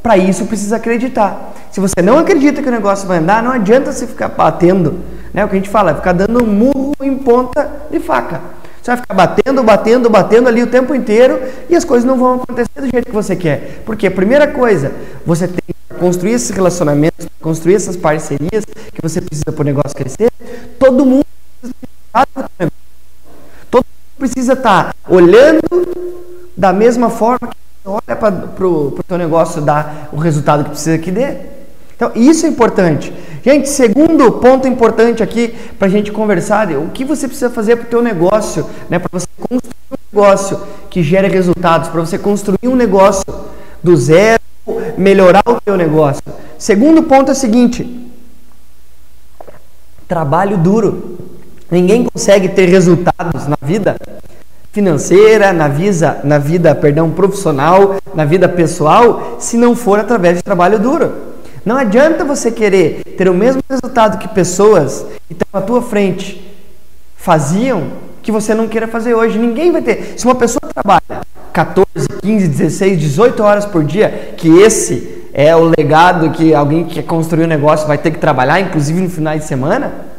Para 0.03 0.18
isso 0.18 0.46
precisa 0.46 0.75
acreditar. 0.75 1.53
Se 1.72 1.80
você 1.80 2.01
não 2.03 2.18
acredita 2.18 2.62
que 2.62 2.68
o 2.68 2.72
negócio 2.72 3.08
vai 3.08 3.20
andar, 3.20 3.41
não 3.41 3.51
adianta 3.51 3.94
você 3.94 4.06
ficar 4.06 4.27
batendo. 4.27 5.00
Né? 5.34 5.46
O 5.46 5.48
que 5.48 5.56
a 5.56 5.60
gente 5.60 5.70
fala 5.70 5.91
é 5.91 5.96
ficar 5.96 6.12
dando 6.12 6.46
murro 6.46 6.94
em 7.01 7.15
ponta 7.15 7.72
de 7.89 8.01
faca. 8.01 8.41
Você 8.82 8.91
vai 8.91 8.98
ficar 8.98 9.13
batendo, 9.13 9.63
batendo, 9.63 10.10
batendo 10.10 10.50
ali 10.50 10.62
o 10.62 10.68
tempo 10.68 10.94
inteiro 10.94 11.39
e 11.70 11.75
as 11.75 11.86
coisas 11.86 12.03
não 12.03 12.18
vão 12.18 12.41
acontecer 12.41 12.82
do 12.82 12.89
jeito 12.91 13.06
que 13.06 13.13
você 13.13 13.34
quer. 13.34 13.82
Porque 13.86 14.08
a 14.08 14.12
primeira 14.12 14.48
coisa, 14.48 14.91
você 15.25 15.48
tem 15.48 15.62
que 15.65 16.00
construir 16.00 16.34
esses 16.34 16.50
relacionamentos, 16.50 17.27
construir 17.39 17.75
essas 17.75 17.96
parcerias 17.96 18.65
que 18.65 19.01
você 19.01 19.22
precisa 19.22 19.53
para 19.53 19.62
o 19.62 19.65
negócio 19.65 19.96
crescer. 19.96 20.30
Todo 20.77 21.06
mundo 21.06 21.25
precisa 21.62 21.75
Todo 23.70 23.86
mundo 23.86 24.20
precisa 24.32 24.54
estar 24.54 24.96
olhando 25.08 25.62
da 26.56 26.72
mesma 26.72 27.10
forma 27.10 27.50
que 27.50 27.58
olha 27.86 28.16
para 28.16 28.68
o 28.68 28.98
teu 29.06 29.18
negócio 29.18 29.62
dar 29.62 30.10
o 30.12 30.18
resultado 30.18 30.64
que 30.64 30.70
precisa 30.70 30.98
que 30.98 31.12
dê. 31.12 31.36
Então, 31.96 32.12
isso 32.16 32.46
é 32.46 32.50
importante. 32.50 33.14
Gente, 33.44 33.70
segundo 33.70 34.32
ponto 34.34 34.68
importante 34.68 35.22
aqui 35.22 35.54
para 35.78 35.88
a 35.88 35.92
gente 35.92 36.12
conversar, 36.12 36.72
o 36.72 36.90
que 36.90 37.04
você 37.04 37.28
precisa 37.28 37.50
fazer 37.50 37.76
para 37.76 37.86
o 37.86 37.90
teu 37.90 38.02
negócio, 38.02 38.68
né, 38.90 38.98
para 39.00 39.10
você 39.12 39.28
construir 39.38 39.76
um 39.92 39.98
negócio 40.12 40.62
que 40.90 41.04
gere 41.04 41.28
resultados, 41.28 41.90
para 41.90 42.00
você 42.00 42.18
construir 42.18 42.68
um 42.68 42.76
negócio 42.76 43.26
do 43.84 43.96
zero, 43.98 44.40
melhorar 44.98 45.44
o 45.46 45.60
teu 45.60 45.76
negócio. 45.76 46.24
Segundo 46.58 47.04
ponto 47.04 47.30
é 47.30 47.32
o 47.34 47.36
seguinte, 47.36 48.10
trabalho 50.08 50.58
duro. 50.58 51.31
Ninguém 51.72 52.04
consegue 52.04 52.50
ter 52.50 52.66
resultados 52.66 53.48
na 53.48 53.56
vida 53.62 53.96
financeira, 54.74 55.54
na, 55.54 55.70
visa, 55.70 56.20
na 56.24 56.38
vida 56.38 56.75
perdão, 56.75 57.10
profissional, 57.10 57.96
na 58.13 58.25
vida 58.25 58.50
pessoal, 58.50 59.38
se 59.40 59.56
não 59.56 59.74
for 59.74 59.98
através 59.98 60.38
de 60.38 60.44
trabalho 60.44 60.78
duro. 60.78 61.13
Não 61.66 61.78
adianta 61.78 62.25
você 62.25 62.51
querer 62.51 63.04
ter 63.18 63.30
o 63.30 63.34
mesmo 63.34 63.62
resultado 63.70 64.18
que 64.18 64.28
pessoas 64.28 65.06
que 65.28 65.34
estão 65.34 65.48
à 65.54 65.62
tua 65.62 65.82
frente 65.82 66.46
faziam 67.16 67.84
que 68.22 68.32
você 68.32 68.54
não 68.54 68.68
queira 68.68 68.88
fazer 68.88 69.13
hoje. 69.13 69.40
Ninguém 69.40 69.72
vai 69.72 69.82
ter. 69.82 70.16
Se 70.18 70.25
uma 70.25 70.36
pessoa 70.36 70.62
trabalha 70.74 71.22
14, 71.54 71.88
15, 72.22 72.48
16, 72.48 73.00
18 73.00 73.44
horas 73.44 73.66
por 73.66 73.84
dia, 73.84 74.34
que 74.36 74.50
esse 74.60 75.22
é 75.34 75.56
o 75.56 75.72
legado 75.78 76.32
que 76.32 76.54
alguém 76.54 76.84
que 76.84 76.96
quer 76.96 77.04
construir 77.04 77.46
um 77.46 77.48
negócio 77.48 77.88
vai 77.88 77.98
ter 77.98 78.12
que 78.12 78.20
trabalhar, 78.20 78.60
inclusive 78.60 79.00
no 79.00 79.10
final 79.10 79.38
de 79.38 79.46
semana, 79.46 80.11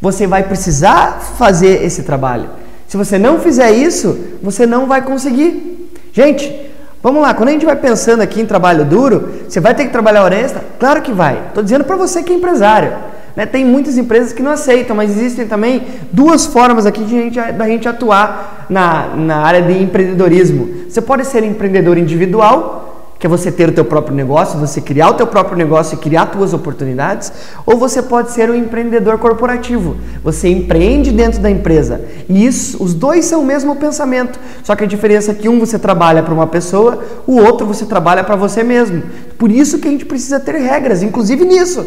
você 0.00 0.26
vai 0.26 0.42
precisar 0.42 1.20
fazer 1.38 1.84
esse 1.84 2.02
trabalho. 2.02 2.50
Se 2.86 2.96
você 2.96 3.18
não 3.18 3.38
fizer 3.38 3.70
isso, 3.70 4.18
você 4.42 4.66
não 4.66 4.86
vai 4.86 5.02
conseguir. 5.02 5.90
Gente, 6.12 6.70
vamos 7.02 7.22
lá, 7.22 7.34
quando 7.34 7.48
a 7.48 7.52
gente 7.52 7.66
vai 7.66 7.76
pensando 7.76 8.20
aqui 8.20 8.40
em 8.40 8.46
trabalho 8.46 8.84
duro, 8.84 9.30
você 9.48 9.60
vai 9.60 9.74
ter 9.74 9.84
que 9.84 9.90
trabalhar 9.90 10.22
hora 10.22 10.34
extra? 10.34 10.62
Claro 10.78 11.02
que 11.02 11.12
vai. 11.12 11.46
Estou 11.48 11.62
dizendo 11.62 11.84
para 11.84 11.96
você 11.96 12.22
que 12.22 12.32
é 12.32 12.36
empresário. 12.36 12.92
Né? 13.34 13.46
Tem 13.46 13.64
muitas 13.64 13.98
empresas 13.98 14.32
que 14.32 14.42
não 14.42 14.52
aceitam, 14.52 14.94
mas 14.94 15.10
existem 15.10 15.46
também 15.46 15.82
duas 16.12 16.46
formas 16.46 16.86
aqui 16.86 17.02
de 17.02 17.10
gente, 17.10 17.40
da 17.52 17.66
gente 17.66 17.88
atuar 17.88 18.66
na, 18.70 19.08
na 19.16 19.36
área 19.38 19.62
de 19.62 19.82
empreendedorismo. 19.82 20.84
Você 20.88 21.00
pode 21.00 21.26
ser 21.26 21.42
empreendedor 21.42 21.98
individual, 21.98 22.93
que 23.24 23.26
é 23.26 23.30
você 23.30 23.50
ter 23.50 23.70
o 23.70 23.72
teu 23.72 23.86
próprio 23.86 24.14
negócio, 24.14 24.60
você 24.60 24.82
criar 24.82 25.08
o 25.08 25.14
teu 25.14 25.26
próprio 25.26 25.56
negócio 25.56 25.94
e 25.94 25.96
criar 25.96 26.26
tuas 26.26 26.52
oportunidades, 26.52 27.32
ou 27.64 27.74
você 27.74 28.02
pode 28.02 28.30
ser 28.32 28.50
um 28.50 28.54
empreendedor 28.54 29.16
corporativo. 29.16 29.96
Você 30.22 30.50
empreende 30.50 31.10
dentro 31.10 31.40
da 31.40 31.50
empresa. 31.50 32.02
E 32.28 32.44
isso, 32.44 32.84
os 32.84 32.92
dois 32.92 33.24
são 33.24 33.40
o 33.40 33.46
mesmo 33.46 33.76
pensamento, 33.76 34.38
só 34.62 34.76
que 34.76 34.84
a 34.84 34.86
diferença 34.86 35.30
é 35.30 35.34
que 35.34 35.48
um 35.48 35.58
você 35.58 35.78
trabalha 35.78 36.22
para 36.22 36.34
uma 36.34 36.46
pessoa, 36.46 37.02
o 37.26 37.38
outro 37.38 37.66
você 37.66 37.86
trabalha 37.86 38.22
para 38.22 38.36
você 38.36 38.62
mesmo. 38.62 39.02
Por 39.38 39.50
isso 39.50 39.78
que 39.78 39.88
a 39.88 39.90
gente 39.90 40.04
precisa 40.04 40.38
ter 40.38 40.56
regras, 40.56 41.02
inclusive 41.02 41.46
nisso. 41.46 41.82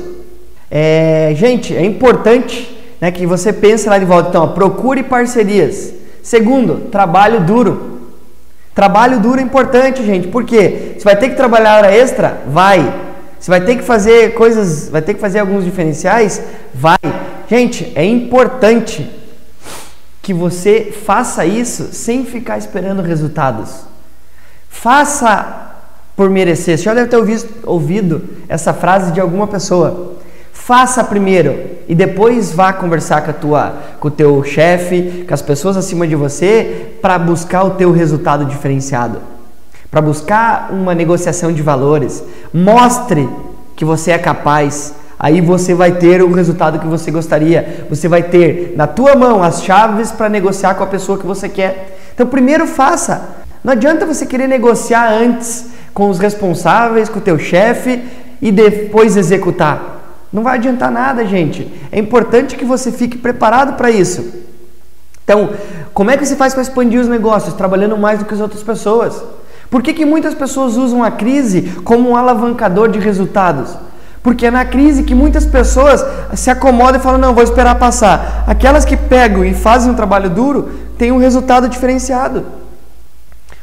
É, 0.72 1.34
gente, 1.36 1.75
é 1.75 1.86
importante 1.86 2.75
né, 3.00 3.12
que 3.12 3.27
você 3.27 3.53
pense 3.53 3.88
lá 3.88 4.00
de 4.00 4.06
volta. 4.06 4.29
Então, 4.29 4.44
ó, 4.44 4.48
procure 4.48 5.03
parcerias. 5.03 5.94
Segundo, 6.24 6.89
trabalho 6.89 7.41
duro. 7.41 7.97
Trabalho 8.77 9.19
duro 9.19 9.39
é 9.39 9.43
importante, 9.43 10.05
gente. 10.05 10.27
Por 10.27 10.43
quê? 10.43 10.93
Você 10.96 11.03
vai 11.03 11.15
ter 11.15 11.29
que 11.29 11.36
trabalhar 11.36 11.77
hora 11.77 11.91
extra? 11.91 12.43
Vai. 12.48 12.93
Você 13.39 13.50
vai 13.50 13.60
ter 13.60 13.75
que 13.75 13.81
fazer 13.81 14.36
coisas, 14.36 14.88
vai 14.89 15.01
ter 15.01 15.15
que 15.15 15.19
fazer 15.19 15.39
alguns 15.39 15.65
diferenciais? 15.65 16.39
Vai. 16.75 17.00
Gente, 17.50 17.91
é 17.96 18.05
importante 18.05 19.10
que 20.22 20.31
você 20.31 20.93
faça 21.07 21.43
isso 21.43 21.91
sem 21.91 22.24
ficar 22.24 22.60
esperando 22.60 23.01
resultados. 23.01 23.79
Faça 24.69 25.72
por 26.15 26.29
merecer. 26.29 26.77
Você 26.77 26.84
já 26.84 26.93
deve 26.93 27.07
ter 27.07 27.17
ouvido, 27.17 27.48
ouvido 27.63 28.29
essa 28.48 28.75
frase 28.75 29.12
de 29.12 29.19
alguma 29.19 29.48
pessoa. 29.48 30.17
Faça 30.68 31.02
primeiro 31.02 31.78
e 31.88 31.96
depois 31.96 32.52
vá 32.52 32.74
conversar 32.74 33.22
com, 33.22 33.32
a 33.32 33.34
tua, 33.34 33.74
com 34.02 34.10
o 34.10 34.12
teu 34.12 34.44
chefe, 34.44 35.24
com 35.26 35.34
as 35.34 35.42
pessoas 35.42 35.78
acima 35.78 36.06
de 36.06 36.14
você, 36.14 36.92
para 37.02 37.18
buscar 37.18 37.64
o 37.64 37.70
teu 37.70 37.90
resultado 37.94 38.44
diferenciado, 38.44 39.22
para 39.90 40.02
buscar 40.02 40.68
uma 40.74 40.94
negociação 40.94 41.54
de 41.54 41.62
valores. 41.62 42.22
Mostre 42.54 43.30
que 43.78 43.86
você 43.86 44.12
é 44.12 44.18
capaz. 44.18 44.94
Aí 45.18 45.40
você 45.40 45.74
vai 45.74 45.94
ter 45.94 46.22
o 46.22 46.34
resultado 46.34 46.80
que 46.80 46.88
você 46.88 47.12
gostaria. 47.12 47.86
Você 47.90 48.10
vai 48.10 48.24
ter 48.24 48.74
na 48.76 48.88
tua 48.88 49.16
mão 49.16 49.42
as 49.42 49.64
chaves 49.64 50.12
para 50.12 50.28
negociar 50.28 50.76
com 50.76 50.84
a 50.84 50.88
pessoa 50.88 51.18
que 51.18 51.26
você 51.26 51.48
quer. 51.48 51.98
Então, 52.14 52.28
primeiro 52.28 52.68
faça. 52.68 53.38
Não 53.64 53.72
adianta 53.72 54.06
você 54.06 54.26
querer 54.26 54.48
negociar 54.50 55.14
antes 55.14 55.68
com 55.94 56.10
os 56.10 56.20
responsáveis, 56.20 57.08
com 57.08 57.20
o 57.20 57.22
teu 57.22 57.40
chefe 57.40 58.04
e 58.42 58.52
depois 58.52 59.16
executar. 59.16 59.97
Não 60.31 60.43
vai 60.43 60.55
adiantar 60.57 60.91
nada, 60.91 61.25
gente. 61.25 61.72
É 61.91 62.00
importante 62.00 62.55
que 62.55 62.65
você 62.65 62.91
fique 62.91 63.17
preparado 63.17 63.74
para 63.74 63.89
isso. 63.89 64.25
Então, 65.24 65.50
como 65.93 66.12
é 66.12 66.17
que 66.17 66.25
você 66.25 66.36
faz 66.36 66.53
para 66.53 66.63
expandir 66.63 67.00
os 67.00 67.07
negócios? 67.07 67.53
Trabalhando 67.53 67.98
mais 67.98 68.19
do 68.19 68.25
que 68.25 68.34
as 68.34 68.39
outras 68.39 68.63
pessoas. 68.63 69.22
Por 69.69 69.81
que, 69.81 69.93
que 69.93 70.05
muitas 70.05 70.34
pessoas 70.34 70.77
usam 70.77 71.03
a 71.03 71.12
crise 71.12 71.63
como 71.84 72.10
um 72.10 72.15
alavancador 72.15 72.89
de 72.89 73.00
resultados? 73.00 73.75
Porque 74.24 74.46
é 74.46 74.51
na 74.51 74.65
crise 74.65 75.03
que 75.03 75.15
muitas 75.15 75.46
pessoas 75.46 76.05
se 76.36 76.50
acomodam 76.50 77.00
e 77.00 77.03
falam: 77.03 77.17
não, 77.17 77.34
vou 77.34 77.43
esperar 77.43 77.75
passar. 77.75 78.43
Aquelas 78.48 78.86
que 78.86 78.98
pegam 78.98 79.43
e 79.43 79.53
fazem 79.53 79.91
um 79.91 79.96
trabalho 79.96 80.29
duro 80.29 80.69
têm 80.98 81.12
um 81.12 81.17
resultado 81.17 81.69
diferenciado. 81.69 82.46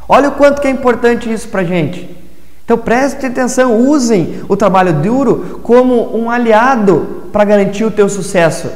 Olha 0.09 0.28
o 0.28 0.33
quanto 0.33 0.61
que 0.61 0.68
é 0.68 0.71
importante 0.71 1.33
isso 1.33 1.49
para 1.49 1.64
gente. 1.64 2.24
Então 2.64 2.78
preste 2.78 3.26
atenção, 3.26 3.78
usem 3.78 4.40
o 4.49 4.56
trabalho 4.56 4.94
duro 4.94 5.61
como 5.62 6.16
um 6.16 6.30
aliado 6.30 7.25
para 7.30 7.44
garantir 7.44 7.85
o 7.85 7.90
teu 7.90 8.09
sucesso. 8.09 8.71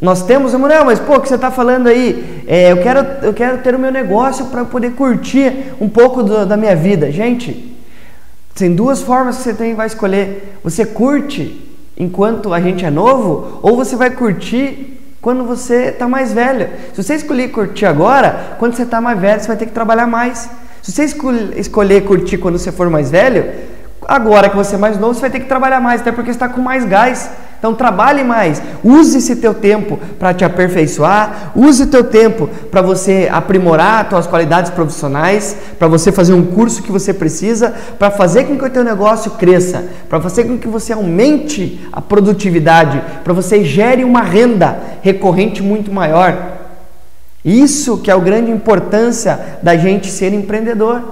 Nós 0.00 0.22
temos, 0.22 0.52
Samuel, 0.52 0.84
mas 0.84 0.98
pô, 0.98 1.16
o 1.16 1.20
que 1.20 1.28
você 1.28 1.36
está 1.36 1.50
falando 1.50 1.86
aí? 1.86 2.42
É, 2.46 2.72
eu, 2.72 2.78
quero, 2.78 3.06
eu 3.22 3.32
quero 3.32 3.58
ter 3.58 3.74
o 3.74 3.78
meu 3.78 3.92
negócio 3.92 4.46
para 4.46 4.64
poder 4.64 4.92
curtir 4.92 5.72
um 5.80 5.88
pouco 5.88 6.22
do, 6.22 6.44
da 6.44 6.56
minha 6.56 6.74
vida. 6.74 7.12
Gente, 7.12 7.76
tem 8.54 8.74
duas 8.74 9.02
formas 9.02 9.36
que 9.36 9.42
você 9.42 9.54
tem, 9.54 9.74
vai 9.74 9.86
escolher. 9.86 10.58
Você 10.64 10.84
curte 10.84 11.60
enquanto 11.96 12.52
a 12.52 12.60
gente 12.60 12.84
é 12.84 12.90
novo 12.90 13.60
ou 13.62 13.76
você 13.76 13.94
vai 13.94 14.10
curtir 14.10 15.00
quando 15.20 15.44
você 15.44 15.86
está 15.86 16.08
mais 16.08 16.32
velho. 16.32 16.68
Se 16.92 17.02
você 17.02 17.14
escolher 17.14 17.48
curtir 17.48 17.86
agora, 17.86 18.56
quando 18.58 18.74
você 18.74 18.82
está 18.82 19.00
mais 19.00 19.18
velho, 19.18 19.40
você 19.40 19.48
vai 19.48 19.56
ter 19.56 19.66
que 19.66 19.72
trabalhar 19.72 20.06
mais. 20.06 20.50
Se 20.84 20.92
você 20.92 21.04
escolher 21.56 22.02
curtir 22.02 22.36
quando 22.36 22.58
você 22.58 22.70
for 22.70 22.90
mais 22.90 23.10
velho, 23.10 23.50
agora 24.06 24.50
que 24.50 24.56
você 24.56 24.74
é 24.74 24.78
mais 24.78 24.98
novo, 24.98 25.14
você 25.14 25.22
vai 25.22 25.30
ter 25.30 25.40
que 25.40 25.46
trabalhar 25.46 25.80
mais, 25.80 26.02
até 26.02 26.12
porque 26.12 26.30
está 26.30 26.46
com 26.46 26.60
mais 26.60 26.84
gás. 26.84 27.30
Então 27.58 27.74
trabalhe 27.74 28.22
mais, 28.22 28.60
use 28.84 29.16
esse 29.16 29.36
teu 29.36 29.54
tempo 29.54 29.98
para 30.18 30.34
te 30.34 30.44
aperfeiçoar, 30.44 31.52
use 31.56 31.84
o 31.84 31.86
teu 31.86 32.04
tempo 32.04 32.50
para 32.70 32.82
você 32.82 33.26
aprimorar 33.32 34.02
as 34.02 34.10
suas 34.10 34.26
qualidades 34.26 34.70
profissionais, 34.70 35.56
para 35.78 35.88
você 35.88 36.12
fazer 36.12 36.34
um 36.34 36.44
curso 36.44 36.82
que 36.82 36.92
você 36.92 37.14
precisa, 37.14 37.72
para 37.98 38.10
fazer 38.10 38.44
com 38.44 38.58
que 38.58 38.64
o 38.66 38.68
teu 38.68 38.84
negócio 38.84 39.30
cresça, 39.30 39.86
para 40.10 40.20
fazer 40.20 40.44
com 40.44 40.58
que 40.58 40.68
você 40.68 40.92
aumente 40.92 41.88
a 41.90 42.02
produtividade, 42.02 43.00
para 43.24 43.32
você 43.32 43.64
gere 43.64 44.04
uma 44.04 44.20
renda 44.20 44.78
recorrente 45.00 45.62
muito 45.62 45.90
maior. 45.90 46.63
Isso 47.44 47.98
que 47.98 48.10
é 48.10 48.14
a 48.14 48.18
grande 48.18 48.50
importância 48.50 49.58
da 49.62 49.76
gente 49.76 50.10
ser 50.10 50.32
empreendedor. 50.32 51.02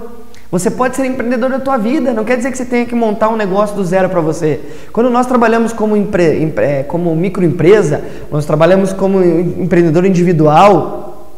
Você 0.50 0.70
pode 0.70 0.96
ser 0.96 1.06
empreendedor 1.06 1.50
da 1.50 1.58
tua 1.58 1.78
vida, 1.78 2.12
não 2.12 2.24
quer 2.24 2.36
dizer 2.36 2.50
que 2.50 2.58
você 2.58 2.64
tenha 2.64 2.84
que 2.84 2.94
montar 2.94 3.28
um 3.28 3.36
negócio 3.36 3.74
do 3.74 3.84
zero 3.84 4.08
para 4.08 4.20
você. 4.20 4.60
Quando 4.92 5.08
nós 5.08 5.26
trabalhamos 5.26 5.72
como, 5.72 5.96
empre, 5.96 6.42
é, 6.58 6.82
como 6.82 7.14
microempresa, 7.16 8.02
nós 8.30 8.44
trabalhamos 8.44 8.92
como 8.92 9.22
empreendedor 9.22 10.04
individual, 10.04 11.28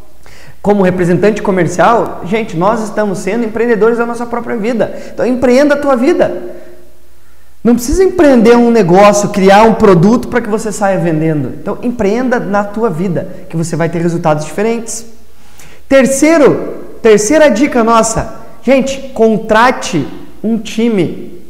como 0.61 0.83
representante 0.83 1.43
comercial, 1.43 2.23
gente, 2.25 2.57
nós 2.57 2.83
estamos 2.83 3.19
sendo 3.19 3.45
empreendedores 3.45 3.99
da 3.99 4.07
nossa 4.07 4.27
própria 4.27 4.57
vida. 4.57 4.93
Então 5.13 5.27
empreenda 5.27 5.75
a 5.75 5.79
tua 5.79 5.95
vida. 5.95 6.54
Não 7.65 7.75
precisa 7.75 8.05
empreender 8.05 8.59
um 8.59 8.71
negócio, 8.71 9.31
criar 9.31 9.63
um 9.63 9.73
produto 9.73 10.29
para 10.29 10.43
que 10.43 10.51
você 10.51 10.71
saia 10.71 10.99
vendendo. 10.99 11.55
Então, 11.59 11.79
empreenda 11.83 12.39
na 12.39 12.63
tua 12.63 12.91
vida, 12.91 13.27
que 13.49 13.57
você 13.57 13.75
vai 13.75 13.89
ter 13.89 14.03
resultados 14.03 14.45
diferentes. 14.45 15.07
Terceiro, 15.89 16.75
terceira 17.01 17.51
dica 17.51 17.83
nossa, 17.83 18.35
gente, 18.63 19.11
contrate 19.15 20.07
um 20.43 20.59
time. 20.59 21.43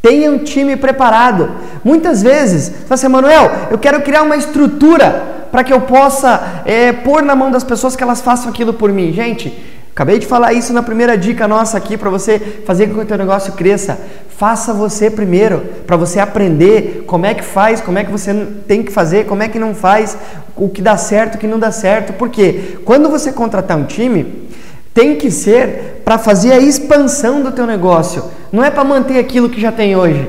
Tenha 0.00 0.30
um 0.30 0.38
time 0.38 0.76
preparado. 0.76 1.50
Muitas 1.84 2.22
vezes, 2.22 2.68
você 2.68 2.86
fala 2.86 2.94
assim, 2.94 3.08
Manuel, 3.08 3.50
eu 3.70 3.76
quero 3.76 4.00
criar 4.00 4.22
uma 4.22 4.36
estrutura 4.36 5.46
para 5.52 5.62
que 5.62 5.74
eu 5.74 5.82
possa 5.82 6.62
é, 6.64 6.90
pôr 6.90 7.22
na 7.22 7.36
mão 7.36 7.50
das 7.50 7.64
pessoas 7.64 7.94
que 7.94 8.02
elas 8.02 8.22
façam 8.22 8.48
aquilo 8.48 8.72
por 8.72 8.90
mim. 8.90 9.12
Gente, 9.12 9.52
acabei 9.92 10.18
de 10.18 10.26
falar 10.26 10.52
isso 10.52 10.72
na 10.72 10.82
primeira 10.82 11.16
dica 11.16 11.46
nossa 11.46 11.76
aqui 11.76 11.96
para 11.96 12.10
você 12.10 12.38
fazer 12.64 12.88
com 12.88 12.94
que 12.94 13.00
o 13.00 13.04
teu 13.04 13.18
negócio 13.18 13.52
cresça. 13.52 13.98
Faça 14.28 14.72
você 14.72 15.10
primeiro, 15.10 15.60
para 15.86 15.96
você 15.96 16.18
aprender 16.18 17.04
como 17.06 17.26
é 17.26 17.34
que 17.34 17.44
faz, 17.44 17.80
como 17.80 17.98
é 17.98 18.04
que 18.04 18.10
você 18.10 18.34
tem 18.66 18.82
que 18.82 18.90
fazer, 18.90 19.26
como 19.26 19.42
é 19.42 19.48
que 19.48 19.58
não 19.58 19.74
faz, 19.74 20.16
o 20.56 20.68
que 20.68 20.80
dá 20.80 20.96
certo, 20.96 21.34
o 21.34 21.38
que 21.38 21.46
não 21.46 21.58
dá 21.58 21.70
certo. 21.70 22.14
Porque 22.14 22.78
quando 22.84 23.10
você 23.10 23.32
contratar 23.32 23.76
um 23.76 23.84
time, 23.84 24.48
tem 24.94 25.16
que 25.16 25.30
ser 25.30 26.02
para 26.04 26.18
fazer 26.18 26.52
a 26.52 26.58
expansão 26.58 27.42
do 27.42 27.52
teu 27.52 27.66
negócio, 27.66 28.24
não 28.50 28.64
é 28.64 28.70
para 28.70 28.82
manter 28.82 29.18
aquilo 29.18 29.48
que 29.48 29.60
já 29.60 29.70
tem 29.70 29.94
hoje. 29.94 30.28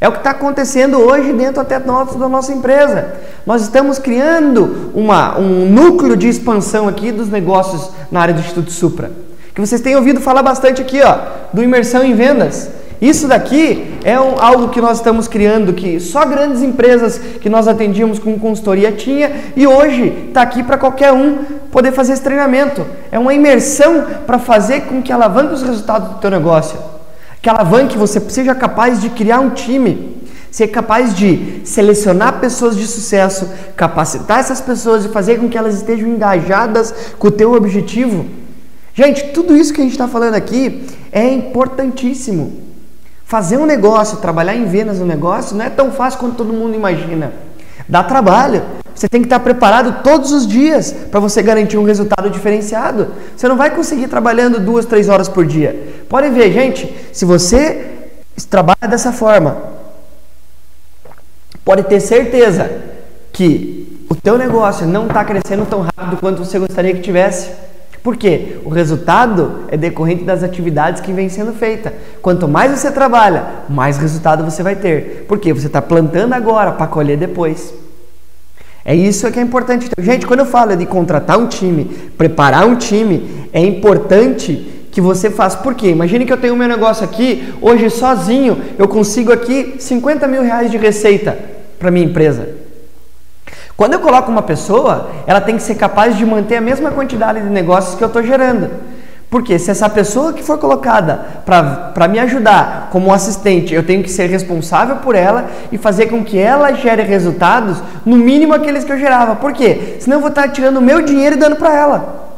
É 0.00 0.08
o 0.08 0.12
que 0.12 0.18
está 0.18 0.30
acontecendo 0.30 0.98
hoje 0.98 1.32
dentro 1.32 1.60
até 1.60 1.78
nosso, 1.78 2.18
da 2.18 2.28
nossa 2.28 2.52
empresa. 2.52 3.14
Nós 3.46 3.62
estamos 3.62 3.98
criando 3.98 4.90
uma, 4.94 5.38
um 5.38 5.70
núcleo 5.70 6.16
de 6.16 6.28
expansão 6.28 6.88
aqui 6.88 7.12
dos 7.12 7.28
negócios 7.28 7.90
na 8.10 8.20
área 8.20 8.34
do 8.34 8.40
Instituto 8.40 8.70
Supra. 8.70 9.10
Que 9.54 9.60
vocês 9.60 9.80
têm 9.80 9.96
ouvido 9.96 10.20
falar 10.20 10.42
bastante 10.42 10.82
aqui, 10.82 11.00
ó, 11.00 11.16
do 11.52 11.62
imersão 11.62 12.02
em 12.02 12.14
vendas. 12.14 12.68
Isso 13.00 13.28
daqui 13.28 13.98
é 14.02 14.18
um, 14.18 14.34
algo 14.38 14.68
que 14.68 14.80
nós 14.80 14.98
estamos 14.98 15.28
criando 15.28 15.72
que 15.72 16.00
só 16.00 16.24
grandes 16.24 16.62
empresas 16.62 17.18
que 17.18 17.48
nós 17.48 17.68
atendíamos 17.68 18.18
com 18.18 18.38
consultoria 18.38 18.92
tinha 18.92 19.30
e 19.54 19.66
hoje 19.66 20.26
está 20.28 20.42
aqui 20.42 20.62
para 20.62 20.78
qualquer 20.78 21.12
um 21.12 21.38
poder 21.70 21.92
fazer 21.92 22.14
esse 22.14 22.22
treinamento. 22.22 22.84
É 23.12 23.18
uma 23.18 23.34
imersão 23.34 24.06
para 24.26 24.38
fazer 24.38 24.82
com 24.82 25.02
que 25.02 25.12
alavanque 25.12 25.54
os 25.54 25.62
resultados 25.62 26.08
do 26.08 26.14
teu 26.16 26.30
negócio. 26.30 26.93
Que 27.44 27.50
alavanque 27.50 27.98
você 27.98 28.18
seja 28.30 28.54
capaz 28.54 29.02
de 29.02 29.10
criar 29.10 29.38
um 29.38 29.50
time 29.50 30.14
ser 30.50 30.68
capaz 30.68 31.14
de 31.14 31.60
selecionar 31.64 32.38
pessoas 32.38 32.76
de 32.76 32.86
sucesso, 32.86 33.50
capacitar 33.76 34.38
essas 34.38 34.60
pessoas 34.60 35.04
e 35.04 35.08
fazer 35.08 35.40
com 35.40 35.48
que 35.48 35.58
elas 35.58 35.74
estejam 35.74 36.08
engajadas 36.08 36.94
com 37.18 37.26
o 37.26 37.30
teu 37.30 37.52
objetivo. 37.52 38.24
Gente, 38.94 39.30
tudo 39.32 39.56
isso 39.56 39.74
que 39.74 39.80
a 39.80 39.84
gente 39.84 39.92
está 39.92 40.06
falando 40.06 40.34
aqui 40.34 40.86
é 41.10 41.28
importantíssimo. 41.28 42.62
Fazer 43.24 43.58
um 43.58 43.66
negócio, 43.66 44.18
trabalhar 44.18 44.54
em 44.54 44.64
vendas 44.64 45.00
no 45.00 45.06
negócio, 45.06 45.56
não 45.56 45.64
é 45.64 45.70
tão 45.70 45.90
fácil 45.90 46.20
quanto 46.20 46.36
todo 46.36 46.52
mundo 46.52 46.74
imagina. 46.74 47.32
Dá 47.88 48.04
trabalho. 48.04 48.62
Você 48.94 49.08
tem 49.08 49.20
que 49.20 49.26
estar 49.26 49.40
preparado 49.40 50.02
todos 50.02 50.30
os 50.30 50.46
dias 50.46 50.94
para 51.10 51.18
você 51.18 51.42
garantir 51.42 51.76
um 51.76 51.84
resultado 51.84 52.30
diferenciado. 52.30 53.08
Você 53.36 53.48
não 53.48 53.56
vai 53.56 53.70
conseguir 53.74 54.06
trabalhando 54.06 54.60
duas, 54.60 54.86
três 54.86 55.08
horas 55.08 55.28
por 55.28 55.44
dia. 55.44 56.04
Pode 56.08 56.30
ver, 56.30 56.52
gente, 56.52 56.94
se 57.12 57.24
você 57.24 57.86
trabalha 58.48 58.88
dessa 58.88 59.12
forma, 59.12 59.56
pode 61.64 61.82
ter 61.84 61.98
certeza 61.98 62.70
que 63.32 64.06
o 64.08 64.14
teu 64.14 64.38
negócio 64.38 64.86
não 64.86 65.06
está 65.06 65.24
crescendo 65.24 65.66
tão 65.66 65.80
rápido 65.80 66.18
quanto 66.20 66.44
você 66.44 66.58
gostaria 66.58 66.94
que 66.94 67.00
tivesse. 67.00 67.50
Por 68.00 68.16
quê? 68.16 68.58
O 68.64 68.68
resultado 68.68 69.64
é 69.68 69.76
decorrente 69.76 70.24
das 70.24 70.42
atividades 70.42 71.00
que 71.00 71.12
vem 71.12 71.28
sendo 71.28 71.52
feita. 71.52 71.92
Quanto 72.22 72.46
mais 72.46 72.70
você 72.70 72.92
trabalha, 72.92 73.44
mais 73.68 73.96
resultado 73.96 74.44
você 74.44 74.62
vai 74.62 74.76
ter. 74.76 75.24
Porque 75.26 75.52
você 75.52 75.66
está 75.66 75.80
plantando 75.82 76.34
agora 76.34 76.72
para 76.72 76.86
colher 76.86 77.16
depois. 77.16 77.72
É 78.84 78.94
isso 78.94 79.30
que 79.32 79.38
é 79.38 79.42
importante. 79.42 79.88
Gente, 79.98 80.26
quando 80.26 80.40
eu 80.40 80.46
falo 80.46 80.76
de 80.76 80.84
contratar 80.84 81.38
um 81.38 81.46
time, 81.46 81.84
preparar 82.18 82.66
um 82.66 82.76
time, 82.76 83.48
é 83.52 83.60
importante 83.60 84.86
que 84.92 85.00
você 85.00 85.30
faça. 85.30 85.56
Por 85.58 85.74
quê? 85.74 85.88
Imagine 85.88 86.26
que 86.26 86.32
eu 86.32 86.36
tenho 86.36 86.54
meu 86.54 86.68
negócio 86.68 87.02
aqui, 87.02 87.54
hoje 87.62 87.88
sozinho, 87.88 88.60
eu 88.78 88.86
consigo 88.86 89.32
aqui 89.32 89.76
50 89.78 90.28
mil 90.28 90.42
reais 90.42 90.70
de 90.70 90.76
receita 90.76 91.36
para 91.78 91.90
minha 91.90 92.04
empresa. 92.04 92.48
Quando 93.76 93.94
eu 93.94 94.00
coloco 94.00 94.30
uma 94.30 94.42
pessoa, 94.42 95.10
ela 95.26 95.40
tem 95.40 95.56
que 95.56 95.62
ser 95.62 95.74
capaz 95.74 96.16
de 96.16 96.24
manter 96.24 96.56
a 96.56 96.60
mesma 96.60 96.90
quantidade 96.90 97.40
de 97.40 97.48
negócios 97.48 97.96
que 97.96 98.04
eu 98.04 98.08
estou 98.08 98.22
gerando. 98.22 98.70
Porque 99.34 99.58
se 99.58 99.68
essa 99.68 99.90
pessoa 99.90 100.32
que 100.32 100.44
for 100.44 100.58
colocada 100.58 101.42
para 101.44 102.06
me 102.06 102.20
ajudar 102.20 102.88
como 102.92 103.12
assistente, 103.12 103.74
eu 103.74 103.84
tenho 103.84 104.00
que 104.00 104.08
ser 104.08 104.26
responsável 104.30 104.98
por 104.98 105.16
ela 105.16 105.50
e 105.72 105.76
fazer 105.76 106.06
com 106.06 106.24
que 106.24 106.38
ela 106.38 106.72
gere 106.72 107.02
resultados, 107.02 107.82
no 108.06 108.16
mínimo 108.16 108.54
aqueles 108.54 108.84
que 108.84 108.92
eu 108.92 108.96
gerava. 108.96 109.34
Por 109.34 109.52
quê? 109.52 109.96
Senão 109.98 110.18
eu 110.18 110.20
vou 110.20 110.28
estar 110.28 110.46
tirando 110.50 110.76
o 110.76 110.80
meu 110.80 111.02
dinheiro 111.02 111.34
e 111.34 111.38
dando 111.40 111.56
para 111.56 111.74
ela. 111.74 112.36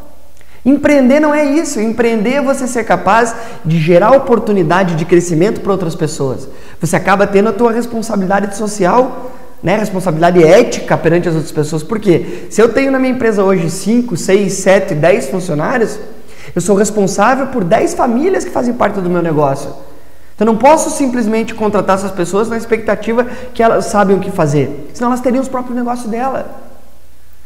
Empreender 0.64 1.20
não 1.20 1.34
é 1.34 1.44
isso. 1.44 1.78
Empreender 1.78 2.36
é 2.36 2.40
você 2.40 2.66
ser 2.66 2.84
capaz 2.84 3.34
de 3.62 3.78
gerar 3.78 4.12
oportunidade 4.12 4.94
de 4.94 5.04
crescimento 5.04 5.60
para 5.60 5.72
outras 5.72 5.94
pessoas. 5.94 6.48
Você 6.80 6.96
acaba 6.96 7.26
tendo 7.26 7.50
a 7.50 7.52
tua 7.52 7.72
responsabilidade 7.72 8.56
social 8.56 9.32
né, 9.62 9.76
responsabilidade 9.76 10.42
ética 10.42 10.96
perante 10.96 11.28
as 11.28 11.34
outras 11.34 11.52
pessoas. 11.52 11.82
Porque 11.82 12.46
se 12.48 12.62
eu 12.62 12.70
tenho 12.70 12.90
na 12.90 12.98
minha 12.98 13.12
empresa 13.12 13.44
hoje 13.44 13.68
5, 13.68 14.16
6, 14.16 14.52
7, 14.52 14.94
10 14.94 15.28
funcionários, 15.28 15.98
eu 16.54 16.60
sou 16.60 16.76
responsável 16.76 17.48
por 17.48 17.64
10 17.64 17.94
famílias 17.94 18.44
que 18.44 18.50
fazem 18.50 18.74
parte 18.74 19.00
do 19.00 19.10
meu 19.10 19.22
negócio. 19.22 19.70
Então 20.34 20.46
não 20.46 20.56
posso 20.56 20.90
simplesmente 20.90 21.54
contratar 21.54 21.96
essas 21.96 22.10
pessoas 22.10 22.48
na 22.48 22.56
expectativa 22.56 23.24
que 23.54 23.62
elas 23.62 23.86
sabem 23.86 24.16
o 24.16 24.20
que 24.20 24.30
fazer, 24.30 24.90
senão 24.92 25.10
elas 25.10 25.20
teriam 25.20 25.42
os 25.42 25.48
próprios 25.48 25.76
negócios 25.76 26.10
dela. 26.10 26.66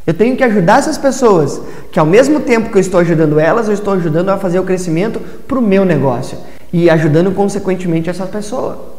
Eu 0.07 0.15
tenho 0.15 0.37
que 0.37 0.43
ajudar 0.43 0.79
essas 0.79 0.99
pessoas, 0.99 1.61
que 1.93 1.99
ao 2.01 2.07
mesmo 2.07 2.41
tempo 2.41 2.71
que 2.71 2.77
eu 2.77 2.81
estou 2.81 2.99
ajudando 3.01 3.39
elas, 3.39 3.69
eu 3.69 3.75
estou 3.75 3.95
ajudando 3.95 4.31
a 4.31 4.39
fazer 4.39 4.59
o 4.59 4.65
crescimento 4.65 5.21
para 5.47 5.59
o 5.59 5.63
meu 5.63 5.85
negócio 5.85 6.37
e 6.73 6.91
ajudando 6.91 7.33
consequentemente 7.33 8.11
essa 8.11 8.27
pessoa. 8.27 8.90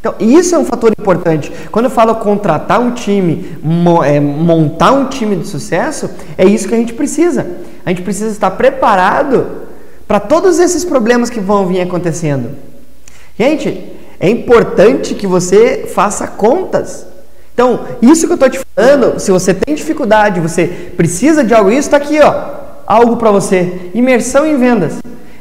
Então, 0.00 0.14
isso 0.18 0.54
é 0.54 0.58
um 0.58 0.64
fator 0.64 0.90
importante. 0.98 1.52
Quando 1.70 1.84
eu 1.84 1.90
falo 1.90 2.14
contratar 2.14 2.80
um 2.80 2.92
time, 2.92 3.54
é, 4.04 4.18
montar 4.18 4.92
um 4.92 5.06
time 5.06 5.36
de 5.36 5.46
sucesso, 5.46 6.10
é 6.38 6.44
isso 6.46 6.66
que 6.66 6.74
a 6.74 6.78
gente 6.78 6.94
precisa. 6.94 7.46
A 7.84 7.90
gente 7.90 8.00
precisa 8.00 8.30
estar 8.30 8.50
preparado 8.52 9.46
para 10.08 10.18
todos 10.18 10.58
esses 10.58 10.86
problemas 10.86 11.28
que 11.28 11.38
vão 11.38 11.66
vir 11.66 11.82
acontecendo. 11.82 12.50
Gente, 13.38 13.92
é 14.18 14.28
importante 14.28 15.14
que 15.14 15.26
você 15.26 15.86
faça 15.94 16.26
contas. 16.26 17.06
Então, 17.52 17.80
isso 18.00 18.26
que 18.26 18.32
eu 18.32 18.36
estou 18.36 18.48
te 18.48 18.60
falando, 18.74 19.20
se 19.20 19.30
você 19.30 19.52
tem 19.52 19.74
dificuldade, 19.74 20.40
você 20.40 20.66
precisa 20.96 21.44
de 21.44 21.52
algo, 21.52 21.70
isso 21.70 21.80
está 21.80 21.98
aqui, 21.98 22.18
ó, 22.20 22.34
algo 22.86 23.18
para 23.18 23.30
você. 23.30 23.90
Imersão 23.94 24.46
em 24.46 24.56
vendas. 24.56 24.94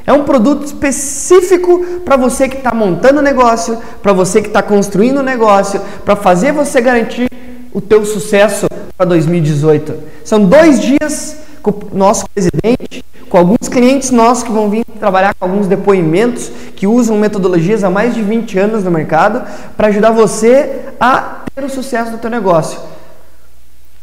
É 0.10 0.14
um 0.14 0.24
produto 0.24 0.66
específico 0.66 1.86
para 2.04 2.18
você 2.18 2.50
que 2.50 2.58
está 2.58 2.74
montando 2.74 3.22
negócio, 3.22 3.78
para 4.02 4.12
você 4.12 4.42
que 4.42 4.48
está 4.48 4.64
construindo 4.64 5.22
negócio, 5.22 5.80
para 6.04 6.16
fazer 6.16 6.52
você 6.52 6.82
garantir 6.82 7.30
o 7.72 7.80
teu 7.80 8.04
sucesso 8.04 8.66
para 8.98 9.06
2018. 9.06 9.94
São 10.26 10.44
dois 10.44 10.80
dias 10.80 11.38
com 11.62 11.70
o 11.70 11.96
nosso 11.96 12.26
presidente, 12.34 13.06
com 13.30 13.38
alguns 13.38 13.70
clientes 13.70 14.10
nossos 14.10 14.44
que 14.44 14.52
vão 14.52 14.68
vir 14.68 14.84
trabalhar 15.00 15.36
com 15.36 15.46
alguns 15.46 15.68
depoimentos 15.68 16.52
que 16.76 16.88
usam 16.88 17.16
metodologias 17.16 17.84
há 17.84 17.90
mais 17.92 18.16
de 18.16 18.24
20 18.24 18.58
anos 18.58 18.84
no 18.84 18.90
mercado 18.90 19.44
para 19.78 19.90
ajudar 19.90 20.10
você 20.10 20.86
a 21.00 21.44
ter 21.54 21.64
o 21.64 21.70
sucesso 21.70 22.10
do 22.10 22.18
teu 22.18 22.32
negócio. 22.32 22.80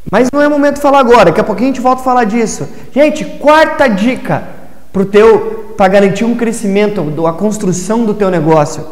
Mas 0.09 0.29
não 0.33 0.40
é 0.40 0.49
momento 0.49 0.77
de 0.77 0.83
falar 0.83 1.01
agora, 1.01 1.25
daqui 1.25 1.40
a 1.40 1.45
pouquinho 1.45 1.71
a 1.71 1.73
gente 1.73 1.83
volta 1.83 2.01
a 2.01 2.05
falar 2.05 2.23
disso. 2.23 2.69
Gente, 2.92 3.25
quarta 3.25 3.88
dica 3.88 4.55
para 4.92 5.03
o 5.03 5.05
teu 5.05 5.65
para 5.77 5.89
garantir 5.89 6.25
um 6.25 6.35
crescimento, 6.35 7.27
a 7.27 7.33
construção 7.33 8.05
do 8.05 8.15
teu 8.15 8.31
negócio. 8.31 8.85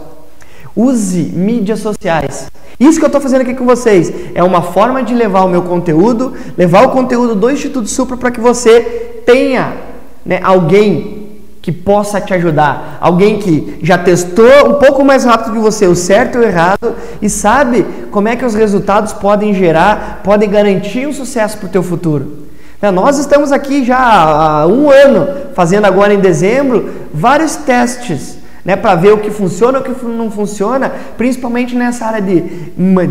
Use 0.76 1.22
mídias 1.34 1.80
sociais. 1.80 2.50
Isso 2.78 2.98
que 2.98 3.04
eu 3.04 3.08
estou 3.08 3.20
fazendo 3.20 3.42
aqui 3.42 3.54
com 3.54 3.64
vocês 3.64 4.12
é 4.34 4.42
uma 4.42 4.60
forma 4.60 5.02
de 5.02 5.14
levar 5.14 5.44
o 5.44 5.48
meu 5.48 5.62
conteúdo, 5.62 6.34
levar 6.58 6.84
o 6.84 6.90
conteúdo 6.90 7.34
do 7.34 7.50
Instituto 7.50 7.88
Supra 7.88 8.16
para 8.16 8.30
que 8.30 8.40
você 8.40 8.80
tenha 9.24 9.74
né, 10.26 10.40
alguém 10.42 11.24
que 11.62 11.72
possa 11.72 12.20
te 12.20 12.34
ajudar, 12.34 12.98
alguém 13.00 13.38
que 13.38 13.78
já 13.82 13.96
testou 13.96 14.68
um 14.68 14.74
pouco 14.74 15.02
mais 15.02 15.24
rápido 15.24 15.54
que 15.54 15.58
você 15.58 15.86
o 15.86 15.94
certo 15.94 16.36
e 16.36 16.40
o 16.40 16.44
errado 16.44 16.94
e 17.22 17.30
sabe 17.30 17.86
como 18.10 18.28
é 18.28 18.36
que 18.36 18.44
os 18.44 18.54
resultados 18.54 19.14
podem 19.14 19.54
gerar, 19.54 20.20
podem 20.22 20.50
garantir 20.50 21.06
um 21.06 21.12
sucesso 21.12 21.56
para 21.56 21.66
o 21.66 21.70
teu 21.70 21.82
futuro. 21.82 22.44
Né, 22.82 22.90
nós 22.90 23.18
estamos 23.18 23.50
aqui 23.50 23.82
já 23.82 23.96
há 23.98 24.66
um 24.66 24.90
ano, 24.90 25.26
fazendo 25.54 25.86
agora 25.86 26.12
em 26.12 26.20
dezembro, 26.20 26.90
vários 27.12 27.56
testes 27.56 28.38
né, 28.64 28.76
para 28.76 28.94
ver 28.94 29.12
o 29.12 29.18
que 29.18 29.30
funciona 29.30 29.78
e 29.78 29.80
o 29.82 29.84
que 29.84 30.06
não 30.06 30.30
funciona, 30.30 30.90
principalmente 31.18 31.76
nessa 31.76 32.06
área 32.06 32.22
de, 32.22 32.40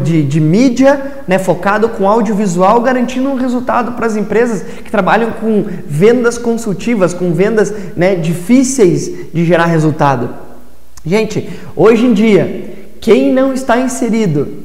de, 0.04 0.24
de 0.24 0.42
mídia, 0.42 1.00
né, 1.28 1.38
focado 1.38 1.90
com 1.90 2.10
audiovisual, 2.10 2.82
garantindo 2.82 3.30
um 3.30 3.36
resultado 3.36 3.92
para 3.92 4.08
as 4.08 4.16
empresas 4.16 4.64
que 4.64 4.90
trabalham 4.90 5.32
com 5.32 5.64
vendas 5.86 6.38
consultivas, 6.38 7.14
com 7.14 7.34
vendas 7.34 7.72
né, 7.96 8.16
difíceis 8.16 9.32
de 9.32 9.46
gerar 9.46 9.66
resultado. 9.66 10.30
Gente, 11.06 11.48
hoje 11.76 12.06
em 12.06 12.14
dia, 12.14 12.74
quem 13.00 13.32
não 13.32 13.54
está 13.54 13.78
inserido 13.78 14.63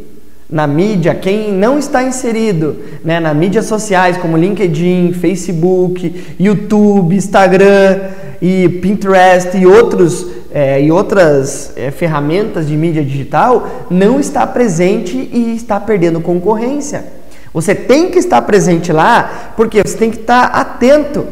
na 0.50 0.66
mídia, 0.66 1.14
quem 1.14 1.52
não 1.52 1.78
está 1.78 2.02
inserido 2.02 2.76
né, 3.04 3.20
nas 3.20 3.36
mídias 3.36 3.66
sociais 3.66 4.16
como 4.16 4.36
LinkedIn, 4.36 5.12
Facebook, 5.12 6.34
YouTube, 6.40 7.14
Instagram 7.14 8.00
e 8.40 8.66
Pinterest 8.80 9.56
e, 9.58 9.66
outros, 9.66 10.26
é, 10.50 10.80
e 10.80 10.90
outras 10.90 11.72
é, 11.76 11.90
ferramentas 11.90 12.66
de 12.66 12.76
mídia 12.76 13.04
digital, 13.04 13.86
não 13.90 14.18
está 14.18 14.46
presente 14.46 15.16
e 15.16 15.54
está 15.54 15.78
perdendo 15.78 16.20
concorrência. 16.20 17.04
Você 17.52 17.74
tem 17.74 18.10
que 18.10 18.18
estar 18.18 18.40
presente 18.42 18.90
lá 18.90 19.52
porque 19.54 19.82
você 19.84 19.98
tem 19.98 20.10
que 20.10 20.20
estar 20.20 20.44
atento 20.44 21.26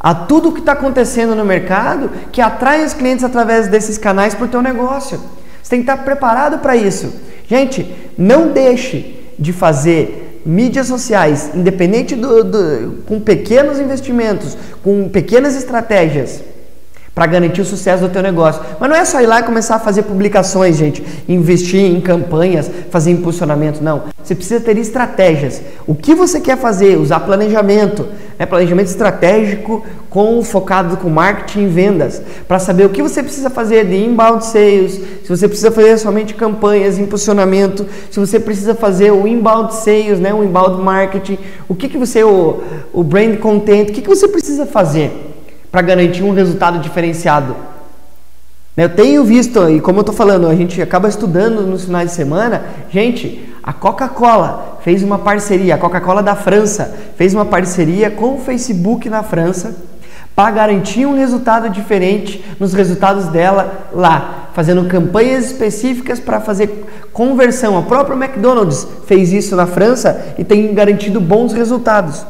a 0.00 0.14
tudo 0.14 0.48
o 0.48 0.52
que 0.52 0.60
está 0.60 0.72
acontecendo 0.72 1.34
no 1.34 1.44
mercado 1.44 2.10
que 2.30 2.40
atrai 2.40 2.84
os 2.84 2.94
clientes 2.94 3.24
através 3.24 3.68
desses 3.68 3.98
canais 3.98 4.34
para 4.34 4.44
o 4.44 4.48
teu 4.48 4.62
negócio. 4.62 5.20
Você 5.62 5.70
tem 5.70 5.82
que 5.82 5.90
estar 5.90 6.02
preparado 6.02 6.58
para 6.58 6.76
isso. 6.76 7.12
Gente, 7.54 7.86
não 8.18 8.48
deixe 8.48 9.14
de 9.38 9.52
fazer 9.52 10.42
mídias 10.44 10.88
sociais, 10.88 11.52
independente 11.54 12.16
do, 12.16 12.42
do 12.42 13.02
com 13.06 13.20
pequenos 13.20 13.78
investimentos, 13.78 14.58
com 14.82 15.08
pequenas 15.08 15.54
estratégias 15.54 16.42
para 17.14 17.26
garantir 17.26 17.60
o 17.60 17.64
sucesso 17.64 18.02
do 18.02 18.08
teu 18.08 18.22
negócio. 18.22 18.60
Mas 18.80 18.90
não 18.90 18.96
é 18.96 19.04
só 19.04 19.20
ir 19.20 19.26
lá 19.26 19.38
e 19.38 19.44
começar 19.44 19.76
a 19.76 19.78
fazer 19.78 20.02
publicações, 20.02 20.76
gente, 20.76 21.04
investir 21.28 21.80
em 21.80 22.00
campanhas, 22.00 22.68
fazer 22.90 23.12
impulsionamento, 23.12 23.84
não. 23.84 24.02
Você 24.20 24.34
precisa 24.34 24.58
ter 24.58 24.76
estratégias. 24.76 25.62
O 25.86 25.94
que 25.94 26.12
você 26.12 26.40
quer 26.40 26.58
fazer? 26.58 26.98
Usar 26.98 27.20
planejamento, 27.20 28.08
né, 28.38 28.46
planejamento 28.46 28.88
estratégico 28.88 29.84
com 30.10 30.42
focado 30.42 30.96
com 30.96 31.08
marketing 31.08 31.64
e 31.64 31.66
vendas, 31.66 32.22
para 32.46 32.58
saber 32.58 32.86
o 32.86 32.88
que 32.88 33.02
você 33.02 33.22
precisa 33.22 33.50
fazer 33.50 33.84
de 33.84 33.96
inbound 33.96 34.44
sales, 34.44 35.00
se 35.22 35.28
você 35.28 35.48
precisa 35.48 35.70
fazer 35.70 35.98
somente 35.98 36.34
campanhas, 36.34 36.98
impulsionamento, 36.98 37.86
se 38.10 38.20
você 38.20 38.38
precisa 38.38 38.74
fazer 38.74 39.10
o 39.10 39.26
inbound 39.26 39.74
sales, 39.74 40.20
né, 40.20 40.32
o 40.32 40.44
inbound 40.44 40.82
marketing, 40.82 41.38
o 41.68 41.74
que 41.74 41.88
que 41.88 41.98
você 41.98 42.22
o, 42.22 42.62
o 42.92 43.02
brand 43.02 43.36
content, 43.38 43.90
o 43.90 43.92
que 43.92 44.02
que 44.02 44.08
você 44.08 44.28
precisa 44.28 44.66
fazer 44.66 45.12
para 45.70 45.82
garantir 45.82 46.22
um 46.22 46.32
resultado 46.32 46.78
diferenciado? 46.78 47.56
Eu 48.76 48.88
tenho 48.88 49.22
visto, 49.22 49.68
e 49.70 49.80
como 49.80 49.98
eu 49.98 50.02
estou 50.02 50.14
falando, 50.14 50.48
a 50.48 50.54
gente 50.54 50.82
acaba 50.82 51.08
estudando 51.08 51.62
nos 51.62 51.84
finais 51.84 52.10
de 52.10 52.16
semana, 52.16 52.64
gente, 52.90 53.53
a 53.66 53.72
Coca-Cola 53.72 54.78
fez 54.82 55.02
uma 55.02 55.18
parceria, 55.18 55.76
a 55.76 55.78
Coca-Cola 55.78 56.22
da 56.22 56.36
França 56.36 56.94
fez 57.16 57.32
uma 57.32 57.46
parceria 57.46 58.10
com 58.10 58.34
o 58.34 58.38
Facebook 58.38 59.08
na 59.08 59.22
França 59.22 59.74
para 60.36 60.50
garantir 60.50 61.06
um 61.06 61.16
resultado 61.16 61.70
diferente 61.70 62.44
nos 62.60 62.74
resultados 62.74 63.28
dela 63.28 63.88
lá, 63.94 64.50
fazendo 64.52 64.86
campanhas 64.86 65.46
específicas 65.46 66.20
para 66.20 66.42
fazer 66.42 66.84
conversão. 67.10 67.78
A 67.78 67.82
própria 67.82 68.14
McDonald's 68.16 68.86
fez 69.06 69.32
isso 69.32 69.56
na 69.56 69.66
França 69.66 70.34
e 70.36 70.44
tem 70.44 70.74
garantido 70.74 71.18
bons 71.18 71.54
resultados. 71.54 72.26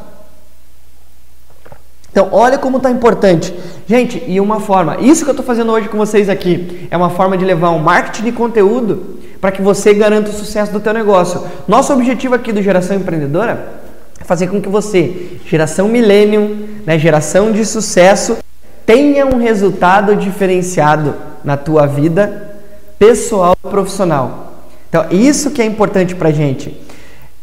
Então, 2.11 2.29
olha 2.31 2.57
como 2.57 2.77
está 2.77 2.89
importante. 2.89 3.53
Gente, 3.85 4.23
e 4.25 4.39
uma 4.39 4.61
forma, 4.61 5.01
isso 5.01 5.25
que 5.25 5.29
eu 5.29 5.33
estou 5.33 5.45
fazendo 5.45 5.73
hoje 5.73 5.89
com 5.89 5.97
vocês 5.97 6.29
aqui, 6.29 6.87
é 6.89 6.95
uma 6.95 7.09
forma 7.09 7.37
de 7.37 7.43
levar 7.43 7.71
um 7.71 7.79
marketing 7.79 8.23
de 8.23 8.31
conteúdo 8.31 9.24
para 9.45 9.51
que 9.51 9.61
você 9.61 9.93
garanta 9.93 10.31
o 10.31 10.33
sucesso 10.33 10.71
do 10.71 10.79
teu 10.79 10.91
negócio. 10.91 11.45
Nosso 11.67 11.93
objetivo 11.93 12.33
aqui 12.33 12.51
do 12.51 12.63
Geração 12.63 12.97
Empreendedora 12.97 13.73
é 14.19 14.23
fazer 14.23 14.47
com 14.47 14.59
que 14.59 14.67
você, 14.67 15.37
geração 15.45 15.87
millennium, 15.87 16.65
né, 16.83 16.97
geração 16.97 17.51
de 17.51 17.63
sucesso, 17.63 18.39
tenha 18.87 19.23
um 19.23 19.37
resultado 19.37 20.15
diferenciado 20.15 21.13
na 21.43 21.55
tua 21.55 21.85
vida 21.85 22.55
pessoal 22.97 23.55
e 23.63 23.67
profissional. 23.69 24.63
Então, 24.89 25.05
isso 25.11 25.51
que 25.51 25.61
é 25.61 25.65
importante 25.65 26.15
para 26.15 26.31
gente. 26.31 26.75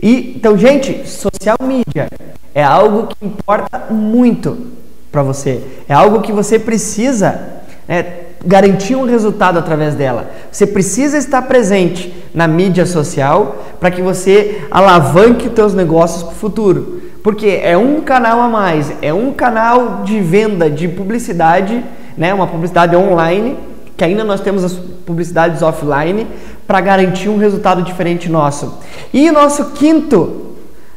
E, 0.03 0.35
então, 0.37 0.59
gente, 0.59 1.09
social 1.09 1.59
media 1.63 2.09
é 2.53 2.65
algo 2.65 3.15
que 3.15 3.25
importa 3.25 3.79
muito 3.91 4.73
para 5.13 5.23
você. 5.23 5.63
É 5.89 5.95
algo 5.95 6.21
que 6.21 6.33
você 6.33 6.59
precisa 6.59 7.63
né, 7.87 8.03
garantir 8.45 8.97
um 8.97 9.05
resultado 9.05 9.59
através 9.59 9.95
dela. 9.95 10.31
Você 10.51 10.67
precisa 10.67 11.17
estar 11.17 11.43
presente 11.43 12.13
na 12.35 12.49
mídia 12.49 12.85
social 12.87 13.65
para 13.79 13.91
que 13.91 14.03
você 14.03 14.63
alavanque 14.71 15.49
os 15.49 15.55
seus 15.55 15.75
negócios 15.75 16.23
para 16.23 16.33
o 16.33 16.37
futuro. 16.37 17.03
Porque 17.23 17.61
é 17.63 17.77
um 17.77 18.01
canal 18.01 18.41
a 18.41 18.49
mais, 18.49 18.93
é 19.01 19.15
um 19.15 19.33
canal 19.33 20.03
de 20.05 20.21
venda 20.21 20.69
de 20.69 20.89
publicidade, 20.89 21.83
né, 22.17 22.35
uma 22.35 22.49
publicidade 22.49 22.97
online, 22.97 23.57
que 23.97 24.05
ainda 24.05 24.25
nós 24.25 24.41
temos 24.41 24.65
as 24.65 24.73
publicidades 24.73 25.63
offline, 25.63 26.27
para 26.67 26.81
garantir 26.81 27.29
um 27.29 27.39
resultado 27.39 27.83
diferente 27.83 28.29
nosso. 28.29 28.79
E 29.13 29.29
o 29.31 29.33
nosso 29.33 29.67
quinto 29.71 30.52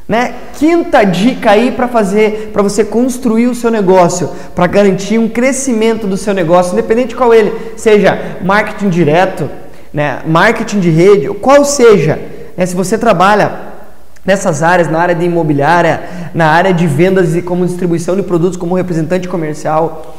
né? 0.08 0.34
Quinta 0.54 1.02
dica 1.04 1.50
aí 1.50 1.72
para 1.72 1.88
fazer, 1.88 2.50
para 2.52 2.62
você 2.62 2.84
construir 2.84 3.48
o 3.48 3.54
seu 3.54 3.70
negócio, 3.70 4.30
para 4.54 4.66
garantir 4.66 5.18
um 5.18 5.28
crescimento 5.28 6.06
do 6.06 6.16
seu 6.16 6.32
negócio, 6.32 6.72
independente 6.72 7.16
qual 7.16 7.34
ele, 7.34 7.52
seja 7.76 8.36
marketing 8.44 8.88
direto, 8.88 9.50
né? 9.92 10.20
Marketing 10.26 10.78
de 10.78 10.90
rede, 10.90 11.28
qual 11.40 11.64
seja, 11.64 12.20
né? 12.56 12.64
Se 12.64 12.76
você 12.76 12.96
trabalha 12.96 13.66
nessas 14.24 14.62
áreas, 14.62 14.88
na 14.88 14.98
área 14.98 15.14
de 15.14 15.24
imobiliária, 15.24 16.02
na 16.34 16.48
área 16.48 16.72
de 16.72 16.86
vendas 16.86 17.34
e 17.34 17.42
como 17.42 17.66
distribuição 17.66 18.14
de 18.14 18.22
produtos, 18.22 18.56
como 18.56 18.74
representante 18.74 19.28
comercial, 19.28 20.16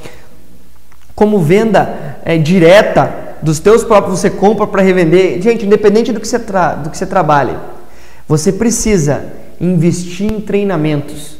como 1.15 1.39
venda 1.39 2.17
é, 2.23 2.37
direta 2.37 3.27
dos 3.41 3.59
teus 3.59 3.83
próprios, 3.83 4.19
você 4.19 4.29
compra 4.29 4.67
para 4.67 4.81
revender. 4.81 5.41
Gente, 5.41 5.65
independente 5.65 6.11
do 6.11 6.19
que 6.19 6.27
você, 6.27 6.39
tra 6.39 6.73
do 6.73 6.89
que 6.89 6.97
você 6.97 7.05
trabalhe, 7.05 7.55
você 8.27 8.51
precisa 8.51 9.36
investir 9.59 10.31
em 10.31 10.39
treinamentos. 10.39 11.37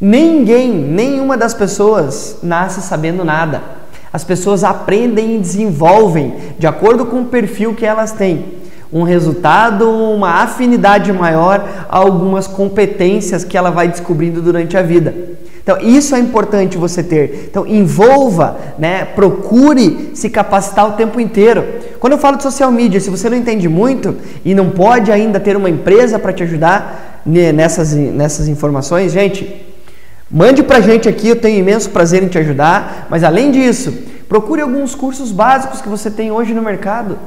Ninguém, 0.00 0.72
nenhuma 0.72 1.36
das 1.36 1.54
pessoas 1.54 2.38
nasce 2.42 2.82
sabendo 2.82 3.24
nada. 3.24 3.62
As 4.12 4.24
pessoas 4.24 4.64
aprendem 4.64 5.36
e 5.36 5.38
desenvolvem 5.38 6.34
de 6.58 6.66
acordo 6.66 7.06
com 7.06 7.22
o 7.22 7.26
perfil 7.26 7.74
que 7.74 7.84
elas 7.84 8.12
têm. 8.12 8.56
Um 8.92 9.02
resultado, 9.02 9.90
uma 9.90 10.42
afinidade 10.42 11.12
maior 11.12 11.86
a 11.88 11.96
algumas 11.96 12.46
competências 12.46 13.42
que 13.44 13.56
ela 13.56 13.70
vai 13.70 13.88
descobrindo 13.88 14.40
durante 14.40 14.76
a 14.76 14.82
vida. 14.82 15.14
Então, 15.66 15.78
isso 15.80 16.14
é 16.14 16.20
importante 16.20 16.78
você 16.78 17.02
ter. 17.02 17.48
Então, 17.50 17.66
envolva, 17.66 18.56
né? 18.78 19.04
procure 19.04 20.12
se 20.14 20.30
capacitar 20.30 20.88
o 20.88 20.92
tempo 20.92 21.20
inteiro. 21.20 21.64
Quando 21.98 22.12
eu 22.12 22.18
falo 22.20 22.36
de 22.36 22.44
social 22.44 22.70
media, 22.70 23.00
se 23.00 23.10
você 23.10 23.28
não 23.28 23.36
entende 23.36 23.68
muito 23.68 24.14
e 24.44 24.54
não 24.54 24.70
pode 24.70 25.10
ainda 25.10 25.40
ter 25.40 25.56
uma 25.56 25.68
empresa 25.68 26.20
para 26.20 26.32
te 26.32 26.44
ajudar, 26.44 27.05
nessas, 27.26 27.92
nessas 27.92 28.48
informações, 28.48 29.12
gente, 29.12 29.66
mande 30.30 30.62
pra 30.62 30.80
gente 30.80 31.08
aqui, 31.08 31.28
eu 31.28 31.36
tenho 31.36 31.58
imenso 31.58 31.90
prazer 31.90 32.22
em 32.22 32.28
te 32.28 32.38
ajudar, 32.38 33.08
mas 33.10 33.24
além 33.24 33.50
disso, 33.50 33.92
procure 34.28 34.62
alguns 34.62 34.94
cursos 34.94 35.32
básicos 35.32 35.80
que 35.80 35.88
você 35.88 36.10
tem 36.10 36.30
hoje 36.30 36.54
no 36.54 36.62
mercado. 36.62 37.18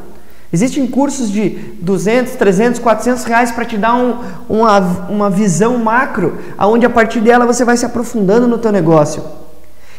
Existem 0.52 0.88
cursos 0.88 1.32
de 1.32 1.50
200, 1.80 2.34
300, 2.34 2.80
400 2.80 3.24
reais 3.26 3.52
para 3.52 3.66
te 3.66 3.78
dar 3.78 3.94
um, 3.94 4.18
uma, 4.50 4.80
uma 5.10 5.30
visão 5.30 5.78
macro, 5.78 6.40
aonde 6.58 6.86
a 6.86 6.90
partir 6.90 7.20
dela 7.20 7.46
você 7.46 7.64
vai 7.64 7.78
se 7.78 7.86
aprofundando 7.86 8.48
no 8.48 8.58
teu 8.58 8.72
negócio. 8.72 9.24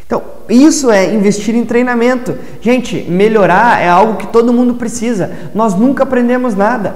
Então, 0.05 0.21
isso 0.49 0.91
é 0.91 1.13
investir 1.13 1.55
em 1.55 1.63
treinamento. 1.63 2.37
Gente, 2.59 3.05
melhorar 3.09 3.81
é 3.81 3.87
algo 3.87 4.17
que 4.17 4.27
todo 4.27 4.51
mundo 4.51 4.73
precisa. 4.73 5.31
Nós 5.55 5.73
nunca 5.73 6.03
aprendemos 6.03 6.53
nada. 6.53 6.95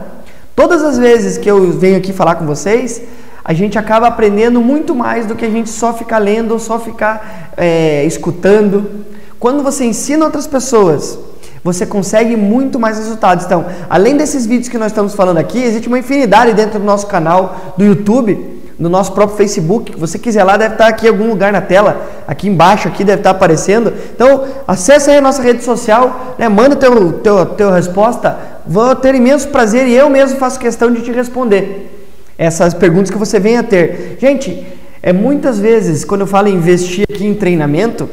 Todas 0.65 0.81
as 0.81 0.97
vezes 0.97 1.37
que 1.37 1.47
eu 1.47 1.73
venho 1.73 1.95
aqui 1.95 2.11
falar 2.11 2.33
com 2.37 2.45
vocês, 2.47 2.99
a 3.43 3.53
gente 3.53 3.77
acaba 3.77 4.07
aprendendo 4.07 4.59
muito 4.59 4.95
mais 4.95 5.27
do 5.27 5.35
que 5.35 5.45
a 5.45 5.49
gente 5.49 5.69
só 5.69 5.93
ficar 5.93 6.17
lendo 6.17 6.53
ou 6.53 6.57
só 6.57 6.79
ficar 6.79 7.51
é, 7.55 8.03
escutando. 8.03 9.05
Quando 9.39 9.61
você 9.61 9.85
ensina 9.85 10.25
outras 10.25 10.47
pessoas, 10.47 11.19
você 11.63 11.85
consegue 11.85 12.35
muito 12.35 12.79
mais 12.79 12.97
resultados. 12.97 13.45
Então, 13.45 13.63
além 13.87 14.17
desses 14.17 14.47
vídeos 14.47 14.67
que 14.67 14.77
nós 14.79 14.87
estamos 14.87 15.13
falando 15.13 15.37
aqui, 15.37 15.61
existe 15.61 15.87
uma 15.87 15.99
infinidade 15.99 16.53
dentro 16.53 16.79
do 16.79 16.85
nosso 16.85 17.05
canal 17.05 17.75
do 17.77 17.85
YouTube, 17.85 18.54
no 18.77 18.89
nosso 18.89 19.13
próprio 19.13 19.37
Facebook. 19.37 19.93
Se 19.93 19.99
você 19.99 20.19
quiser 20.19 20.43
lá, 20.43 20.57
deve 20.57 20.75
estar 20.75 20.87
aqui 20.87 21.05
em 21.05 21.09
algum 21.09 21.29
lugar 21.29 21.51
na 21.51 21.61
tela, 21.61 22.05
aqui 22.27 22.47
embaixo, 22.47 22.87
aqui 22.87 23.03
deve 23.03 23.19
estar 23.19 23.31
aparecendo. 23.31 23.93
Então, 24.13 24.45
acesse 24.67 25.09
aí 25.09 25.17
a 25.17 25.21
nossa 25.21 25.41
rede 25.41 25.63
social, 25.63 26.35
né? 26.37 26.49
manda 26.49 26.75
teu, 26.75 27.13
teu, 27.13 27.45
teu 27.45 27.71
resposta 27.71 28.55
vou 28.67 28.95
ter 28.95 29.15
imenso 29.15 29.49
prazer 29.49 29.87
e 29.87 29.93
eu 29.93 30.09
mesmo 30.09 30.39
faço 30.39 30.59
questão 30.59 30.91
de 30.91 31.01
te 31.01 31.11
responder 31.11 31.91
essas 32.37 32.73
perguntas 32.73 33.09
que 33.11 33.17
você 33.17 33.39
venha 33.39 33.59
a 33.59 33.63
ter. 33.63 34.17
Gente, 34.19 34.65
é 35.01 35.13
muitas 35.13 35.59
vezes 35.59 36.03
quando 36.03 36.21
eu 36.21 36.27
falo 36.27 36.47
investir 36.49 37.05
aqui 37.09 37.25
em 37.25 37.35
treinamento, 37.35 38.09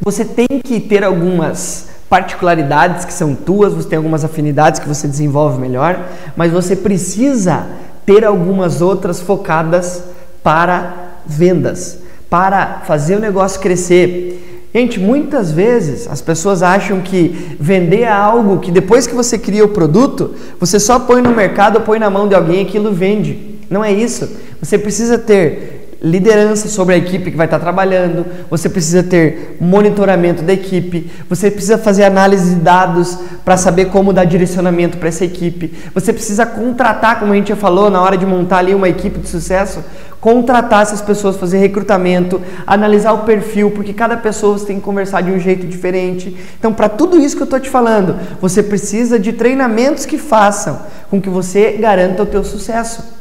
você 0.00 0.24
tem 0.24 0.46
que 0.62 0.80
ter 0.80 1.04
algumas 1.04 1.88
particularidades 2.10 3.04
que 3.04 3.12
são 3.12 3.34
tuas, 3.34 3.72
você 3.72 3.88
tem 3.88 3.96
algumas 3.96 4.24
afinidades 4.24 4.78
que 4.78 4.88
você 4.88 5.08
desenvolve 5.08 5.60
melhor, 5.60 5.98
mas 6.36 6.52
você 6.52 6.76
precisa 6.76 7.66
ter 8.06 8.24
algumas 8.24 8.80
outras 8.80 9.20
focadas 9.20 10.02
para 10.42 11.18
vendas, 11.26 11.98
para 12.30 12.82
fazer 12.86 13.16
o 13.16 13.20
negócio 13.20 13.60
crescer. 13.60 14.68
Gente, 14.72 15.00
muitas 15.00 15.50
vezes 15.50 16.06
as 16.08 16.20
pessoas 16.20 16.62
acham 16.62 17.00
que 17.00 17.56
vender 17.58 18.02
é 18.02 18.12
algo 18.12 18.60
que 18.60 18.70
depois 18.70 19.06
que 19.06 19.14
você 19.14 19.36
cria 19.38 19.64
o 19.64 19.70
produto, 19.70 20.34
você 20.60 20.78
só 20.78 21.00
põe 21.00 21.20
no 21.20 21.30
mercado 21.30 21.80
põe 21.80 21.98
na 21.98 22.08
mão 22.08 22.28
de 22.28 22.34
alguém 22.34 22.62
e 22.62 22.66
aquilo 22.66 22.92
vende. 22.92 23.56
Não 23.68 23.82
é 23.82 23.92
isso. 23.92 24.28
Você 24.60 24.78
precisa 24.78 25.18
ter 25.18 25.75
liderança 26.06 26.68
sobre 26.68 26.94
a 26.94 26.98
equipe 26.98 27.30
que 27.30 27.36
vai 27.36 27.46
estar 27.46 27.58
trabalhando, 27.58 28.24
você 28.48 28.68
precisa 28.68 29.02
ter 29.02 29.56
monitoramento 29.60 30.42
da 30.42 30.52
equipe, 30.52 31.10
você 31.28 31.50
precisa 31.50 31.76
fazer 31.76 32.04
análise 32.04 32.54
de 32.54 32.60
dados 32.60 33.18
para 33.44 33.56
saber 33.56 33.86
como 33.86 34.12
dar 34.12 34.24
direcionamento 34.24 34.98
para 34.98 35.08
essa 35.08 35.24
equipe, 35.24 35.72
você 35.92 36.12
precisa 36.12 36.46
contratar, 36.46 37.18
como 37.18 37.32
a 37.32 37.36
gente 37.36 37.48
já 37.48 37.56
falou, 37.56 37.90
na 37.90 38.00
hora 38.00 38.16
de 38.16 38.24
montar 38.24 38.58
ali 38.58 38.72
uma 38.74 38.88
equipe 38.88 39.18
de 39.18 39.28
sucesso, 39.28 39.82
contratar 40.20 40.82
essas 40.82 41.00
pessoas, 41.00 41.36
fazer 41.36 41.58
recrutamento, 41.58 42.40
analisar 42.66 43.12
o 43.12 43.18
perfil, 43.18 43.72
porque 43.72 43.92
cada 43.92 44.16
pessoa 44.16 44.58
tem 44.60 44.76
que 44.76 44.82
conversar 44.82 45.22
de 45.22 45.30
um 45.30 45.38
jeito 45.38 45.66
diferente. 45.66 46.36
Então, 46.58 46.72
para 46.72 46.88
tudo 46.88 47.18
isso 47.18 47.36
que 47.36 47.42
eu 47.42 47.46
estou 47.46 47.60
te 47.60 47.68
falando, 47.68 48.16
você 48.40 48.62
precisa 48.62 49.18
de 49.18 49.32
treinamentos 49.32 50.06
que 50.06 50.18
façam 50.18 50.80
com 51.10 51.20
que 51.20 51.28
você 51.28 51.72
garanta 51.72 52.22
o 52.22 52.26
teu 52.26 52.42
sucesso. 52.42 53.15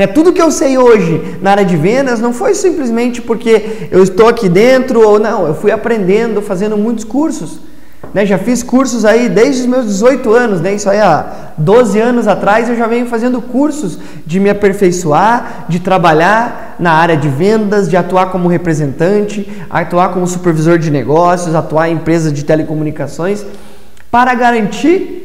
É, 0.00 0.06
tudo 0.06 0.32
que 0.32 0.40
eu 0.40 0.50
sei 0.50 0.78
hoje 0.78 1.36
na 1.42 1.50
área 1.50 1.64
de 1.64 1.76
vendas 1.76 2.20
não 2.20 2.32
foi 2.32 2.54
simplesmente 2.54 3.20
porque 3.20 3.86
eu 3.90 4.02
estou 4.02 4.28
aqui 4.28 4.48
dentro 4.48 5.06
ou 5.06 5.18
não, 5.18 5.46
eu 5.46 5.54
fui 5.54 5.70
aprendendo, 5.70 6.40
fazendo 6.40 6.74
muitos 6.74 7.04
cursos. 7.04 7.60
Né, 8.14 8.24
já 8.24 8.38
fiz 8.38 8.62
cursos 8.62 9.04
aí 9.04 9.28
desde 9.28 9.60
os 9.60 9.66
meus 9.66 9.84
18 9.84 10.32
anos, 10.32 10.60
né, 10.62 10.72
isso 10.72 10.88
aí 10.88 10.98
há 10.98 11.52
12 11.58 12.00
anos 12.00 12.26
atrás 12.26 12.66
eu 12.70 12.76
já 12.76 12.86
venho 12.86 13.04
fazendo 13.08 13.42
cursos 13.42 13.98
de 14.26 14.40
me 14.40 14.48
aperfeiçoar, 14.48 15.66
de 15.68 15.80
trabalhar 15.80 16.76
na 16.78 16.92
área 16.92 17.14
de 17.14 17.28
vendas, 17.28 17.86
de 17.86 17.94
atuar 17.94 18.32
como 18.32 18.48
representante, 18.48 19.46
atuar 19.68 20.14
como 20.14 20.26
supervisor 20.26 20.78
de 20.78 20.90
negócios, 20.90 21.54
atuar 21.54 21.90
em 21.90 21.96
empresas 21.96 22.32
de 22.32 22.42
telecomunicações, 22.42 23.44
para 24.10 24.32
garantir 24.34 25.19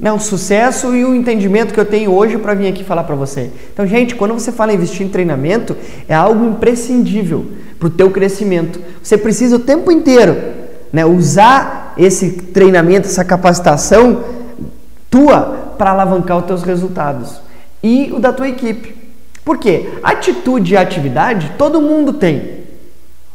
né, 0.00 0.10
o 0.10 0.18
sucesso 0.18 0.96
e 0.96 1.04
o 1.04 1.14
entendimento 1.14 1.74
que 1.74 1.78
eu 1.78 1.84
tenho 1.84 2.10
hoje 2.12 2.38
para 2.38 2.54
vir 2.54 2.68
aqui 2.68 2.82
falar 2.82 3.04
para 3.04 3.14
você. 3.14 3.50
Então, 3.72 3.86
gente, 3.86 4.14
quando 4.14 4.32
você 4.32 4.50
fala 4.50 4.72
em 4.72 4.76
investir 4.76 5.06
em 5.06 5.10
treinamento, 5.10 5.76
é 6.08 6.14
algo 6.14 6.46
imprescindível 6.46 7.46
para 7.78 7.88
o 7.88 7.90
teu 7.90 8.10
crescimento. 8.10 8.80
Você 9.02 9.18
precisa 9.18 9.56
o 9.56 9.58
tempo 9.58 9.92
inteiro 9.92 10.36
né, 10.90 11.04
usar 11.04 11.92
esse 11.98 12.30
treinamento, 12.30 13.08
essa 13.08 13.24
capacitação 13.24 14.24
tua 15.10 15.74
para 15.76 15.90
alavancar 15.90 16.38
os 16.38 16.46
teus 16.46 16.62
resultados 16.62 17.40
e 17.82 18.10
o 18.14 18.18
da 18.18 18.32
tua 18.32 18.48
equipe. 18.48 18.94
Por 19.44 19.58
quê? 19.58 19.90
Atitude 20.02 20.74
e 20.74 20.76
atividade 20.76 21.52
todo 21.58 21.80
mundo 21.80 22.14
tem. 22.14 22.60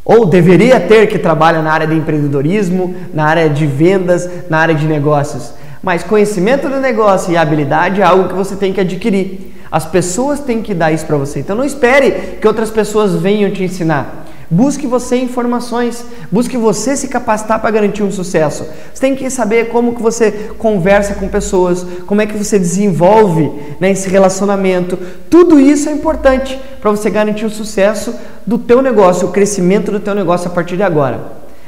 Ou 0.04 0.25
deveria 0.25 0.80
ter 0.80 1.08
que 1.08 1.17
trabalha 1.17 1.62
na 1.62 1.71
área 1.71 1.88
de 1.88 1.95
empreendedorismo, 1.95 2.95
na 3.13 3.25
área 3.25 3.49
de 3.49 3.65
vendas, 3.65 4.30
na 4.49 4.60
área 4.60 4.75
de 4.75 4.88
negócios. 4.88 5.54
Mas 5.86 6.04
conhecimento 6.04 6.67
do 6.67 6.80
negócio 6.80 7.32
e 7.32 7.38
habilidade 7.38 8.02
é 8.02 8.04
algo 8.04 8.28
que 8.28 8.34
você 8.34 8.56
tem 8.56 8.74
que 8.74 8.82
adquirir. 8.82 9.54
As 9.71 9.86
pessoas 9.86 10.39
têm 10.39 10.60
que 10.60 10.74
dar 10.74 10.91
isso 10.91 11.06
para 11.06 11.15
você. 11.15 11.41
Então 11.41 11.56
não 11.56 11.63
espere 11.63 12.39
que 12.41 12.48
outras 12.48 12.71
pessoas 12.71 13.13
venham 13.13 13.52
te 13.52 13.63
ensinar. 13.63 14.26
Busque 14.50 14.88
você 14.88 15.17
informações, 15.17 16.04
busque 16.32 16.58
você 16.58 16.95
se 16.95 17.08
capacitar 17.08 17.60
para 17.60 17.69
garantir 17.69 18.02
um 18.02 18.12
sucesso. 18.12 18.65
Você 18.91 19.00
tem 19.00 19.15
que 19.15 19.30
saber 19.30 19.69
como 19.69 19.93
que 19.93 20.02
você 20.02 20.32
conversa 20.58 21.13
com 21.13 21.28
pessoas, 21.28 21.86
como 22.08 22.19
é 22.19 22.26
que 22.26 22.36
você 22.36 22.58
desenvolve 22.58 23.52
né, 23.80 23.91
esse 23.91 24.10
relacionamento. 24.10 24.98
Tudo 25.30 25.60
isso 25.60 25.88
é 25.88 25.91
importante 25.91 26.60
para 26.82 26.89
você 26.89 27.12
garantir 27.12 27.45
o 27.45 27.50
sucesso 27.52 28.15
do 28.43 28.58
teu 28.58 28.82
negócio, 28.82 29.28
o 29.28 29.32
crescimento 29.32 29.91
do 29.91 30.00
teu 30.00 30.15
negócio 30.15 30.48
a 30.48 30.52
partir 30.52 30.78
de 30.78 30.84
agora. 30.84 31.21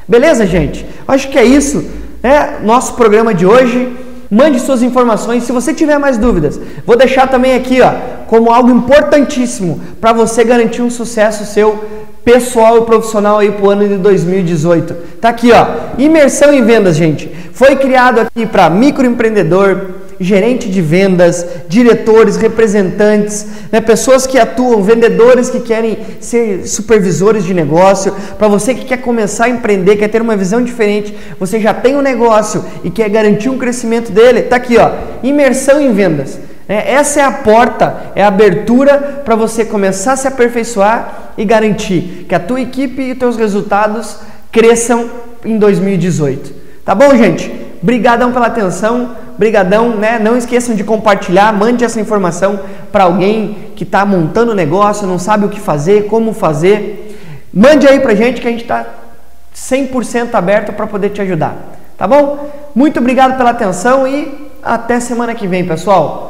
Beleza, 0.08 0.44
gente? 0.44 0.84
Acho 1.06 1.28
que 1.28 1.38
é 1.38 1.44
isso. 1.44 1.84
Né? 2.20 2.58
Nosso 2.64 2.94
programa 2.94 3.32
de 3.32 3.46
hoje. 3.46 4.07
Mande 4.30 4.60
suas 4.60 4.82
informações. 4.82 5.44
Se 5.44 5.52
você 5.52 5.72
tiver 5.72 5.98
mais 5.98 6.18
dúvidas, 6.18 6.60
vou 6.86 6.96
deixar 6.96 7.28
também 7.28 7.54
aqui, 7.54 7.80
ó, 7.80 7.92
como 8.26 8.52
algo 8.52 8.70
importantíssimo 8.70 9.80
para 10.00 10.12
você 10.12 10.44
garantir 10.44 10.82
um 10.82 10.90
sucesso 10.90 11.46
seu 11.46 11.82
pessoal 12.24 12.78
e 12.78 12.82
profissional 12.82 13.38
aí 13.38 13.50
para 13.50 13.64
o 13.64 13.70
ano 13.70 13.88
de 13.88 13.96
2018. 13.96 14.94
Tá 15.18 15.30
aqui, 15.30 15.50
ó, 15.50 15.66
imersão 15.96 16.52
em 16.52 16.62
vendas, 16.62 16.94
gente. 16.94 17.32
Foi 17.54 17.76
criado 17.76 18.20
aqui 18.20 18.44
para 18.44 18.68
microempreendedor, 18.68 19.97
gerente 20.20 20.68
de 20.68 20.82
vendas, 20.82 21.46
diretores, 21.68 22.36
representantes, 22.36 23.46
né, 23.70 23.80
pessoas 23.80 24.26
que 24.26 24.38
atuam, 24.38 24.82
vendedores 24.82 25.48
que 25.48 25.60
querem 25.60 25.98
ser 26.20 26.66
supervisores 26.66 27.44
de 27.44 27.54
negócio, 27.54 28.14
para 28.38 28.48
você 28.48 28.74
que 28.74 28.84
quer 28.84 28.98
começar 28.98 29.44
a 29.44 29.48
empreender, 29.48 29.96
quer 29.96 30.08
ter 30.08 30.20
uma 30.20 30.36
visão 30.36 30.62
diferente, 30.62 31.14
você 31.38 31.60
já 31.60 31.72
tem 31.72 31.96
um 31.96 32.02
negócio 32.02 32.64
e 32.82 32.90
quer 32.90 33.08
garantir 33.08 33.48
um 33.48 33.58
crescimento 33.58 34.10
dele, 34.10 34.42
tá 34.42 34.56
aqui, 34.56 34.76
ó, 34.76 34.90
imersão 35.22 35.80
em 35.80 35.92
vendas. 35.92 36.38
É, 36.68 36.92
essa 36.92 37.20
é 37.20 37.24
a 37.24 37.32
porta, 37.32 38.12
é 38.14 38.22
a 38.22 38.28
abertura 38.28 39.22
para 39.24 39.34
você 39.34 39.64
começar 39.64 40.12
a 40.12 40.16
se 40.16 40.28
aperfeiçoar 40.28 41.32
e 41.38 41.44
garantir 41.44 42.26
que 42.28 42.34
a 42.34 42.40
tua 42.40 42.60
equipe 42.60 43.00
e 43.00 43.12
os 43.12 43.18
teus 43.18 43.36
resultados 43.36 44.18
cresçam 44.52 45.08
em 45.44 45.56
2018. 45.56 46.52
Tá 46.84 46.94
bom, 46.94 47.16
gente? 47.16 47.50
Brigadão 47.80 48.32
pela 48.32 48.48
atenção. 48.48 49.16
Brigadão, 49.38 49.90
né? 49.90 50.18
Não 50.18 50.36
esqueçam 50.36 50.74
de 50.74 50.82
compartilhar, 50.82 51.52
mande 51.52 51.84
essa 51.84 52.00
informação 52.00 52.60
para 52.90 53.04
alguém 53.04 53.70
que 53.76 53.84
está 53.84 54.04
montando 54.04 54.54
negócio, 54.54 55.06
não 55.06 55.18
sabe 55.18 55.46
o 55.46 55.48
que 55.48 55.60
fazer, 55.60 56.06
como 56.06 56.32
fazer. 56.32 57.16
Mande 57.54 57.86
aí 57.86 58.00
para 58.00 58.14
gente 58.14 58.40
que 58.40 58.48
a 58.48 58.50
gente 58.50 58.62
está 58.62 58.84
100% 59.54 60.34
aberto 60.34 60.72
para 60.72 60.86
poder 60.86 61.10
te 61.10 61.22
ajudar. 61.22 61.56
Tá 61.96 62.06
bom? 62.06 62.50
Muito 62.74 62.98
obrigado 62.98 63.36
pela 63.36 63.50
atenção 63.50 64.06
e 64.06 64.50
até 64.62 65.00
semana 65.00 65.34
que 65.34 65.46
vem, 65.46 65.64
pessoal. 65.64 66.28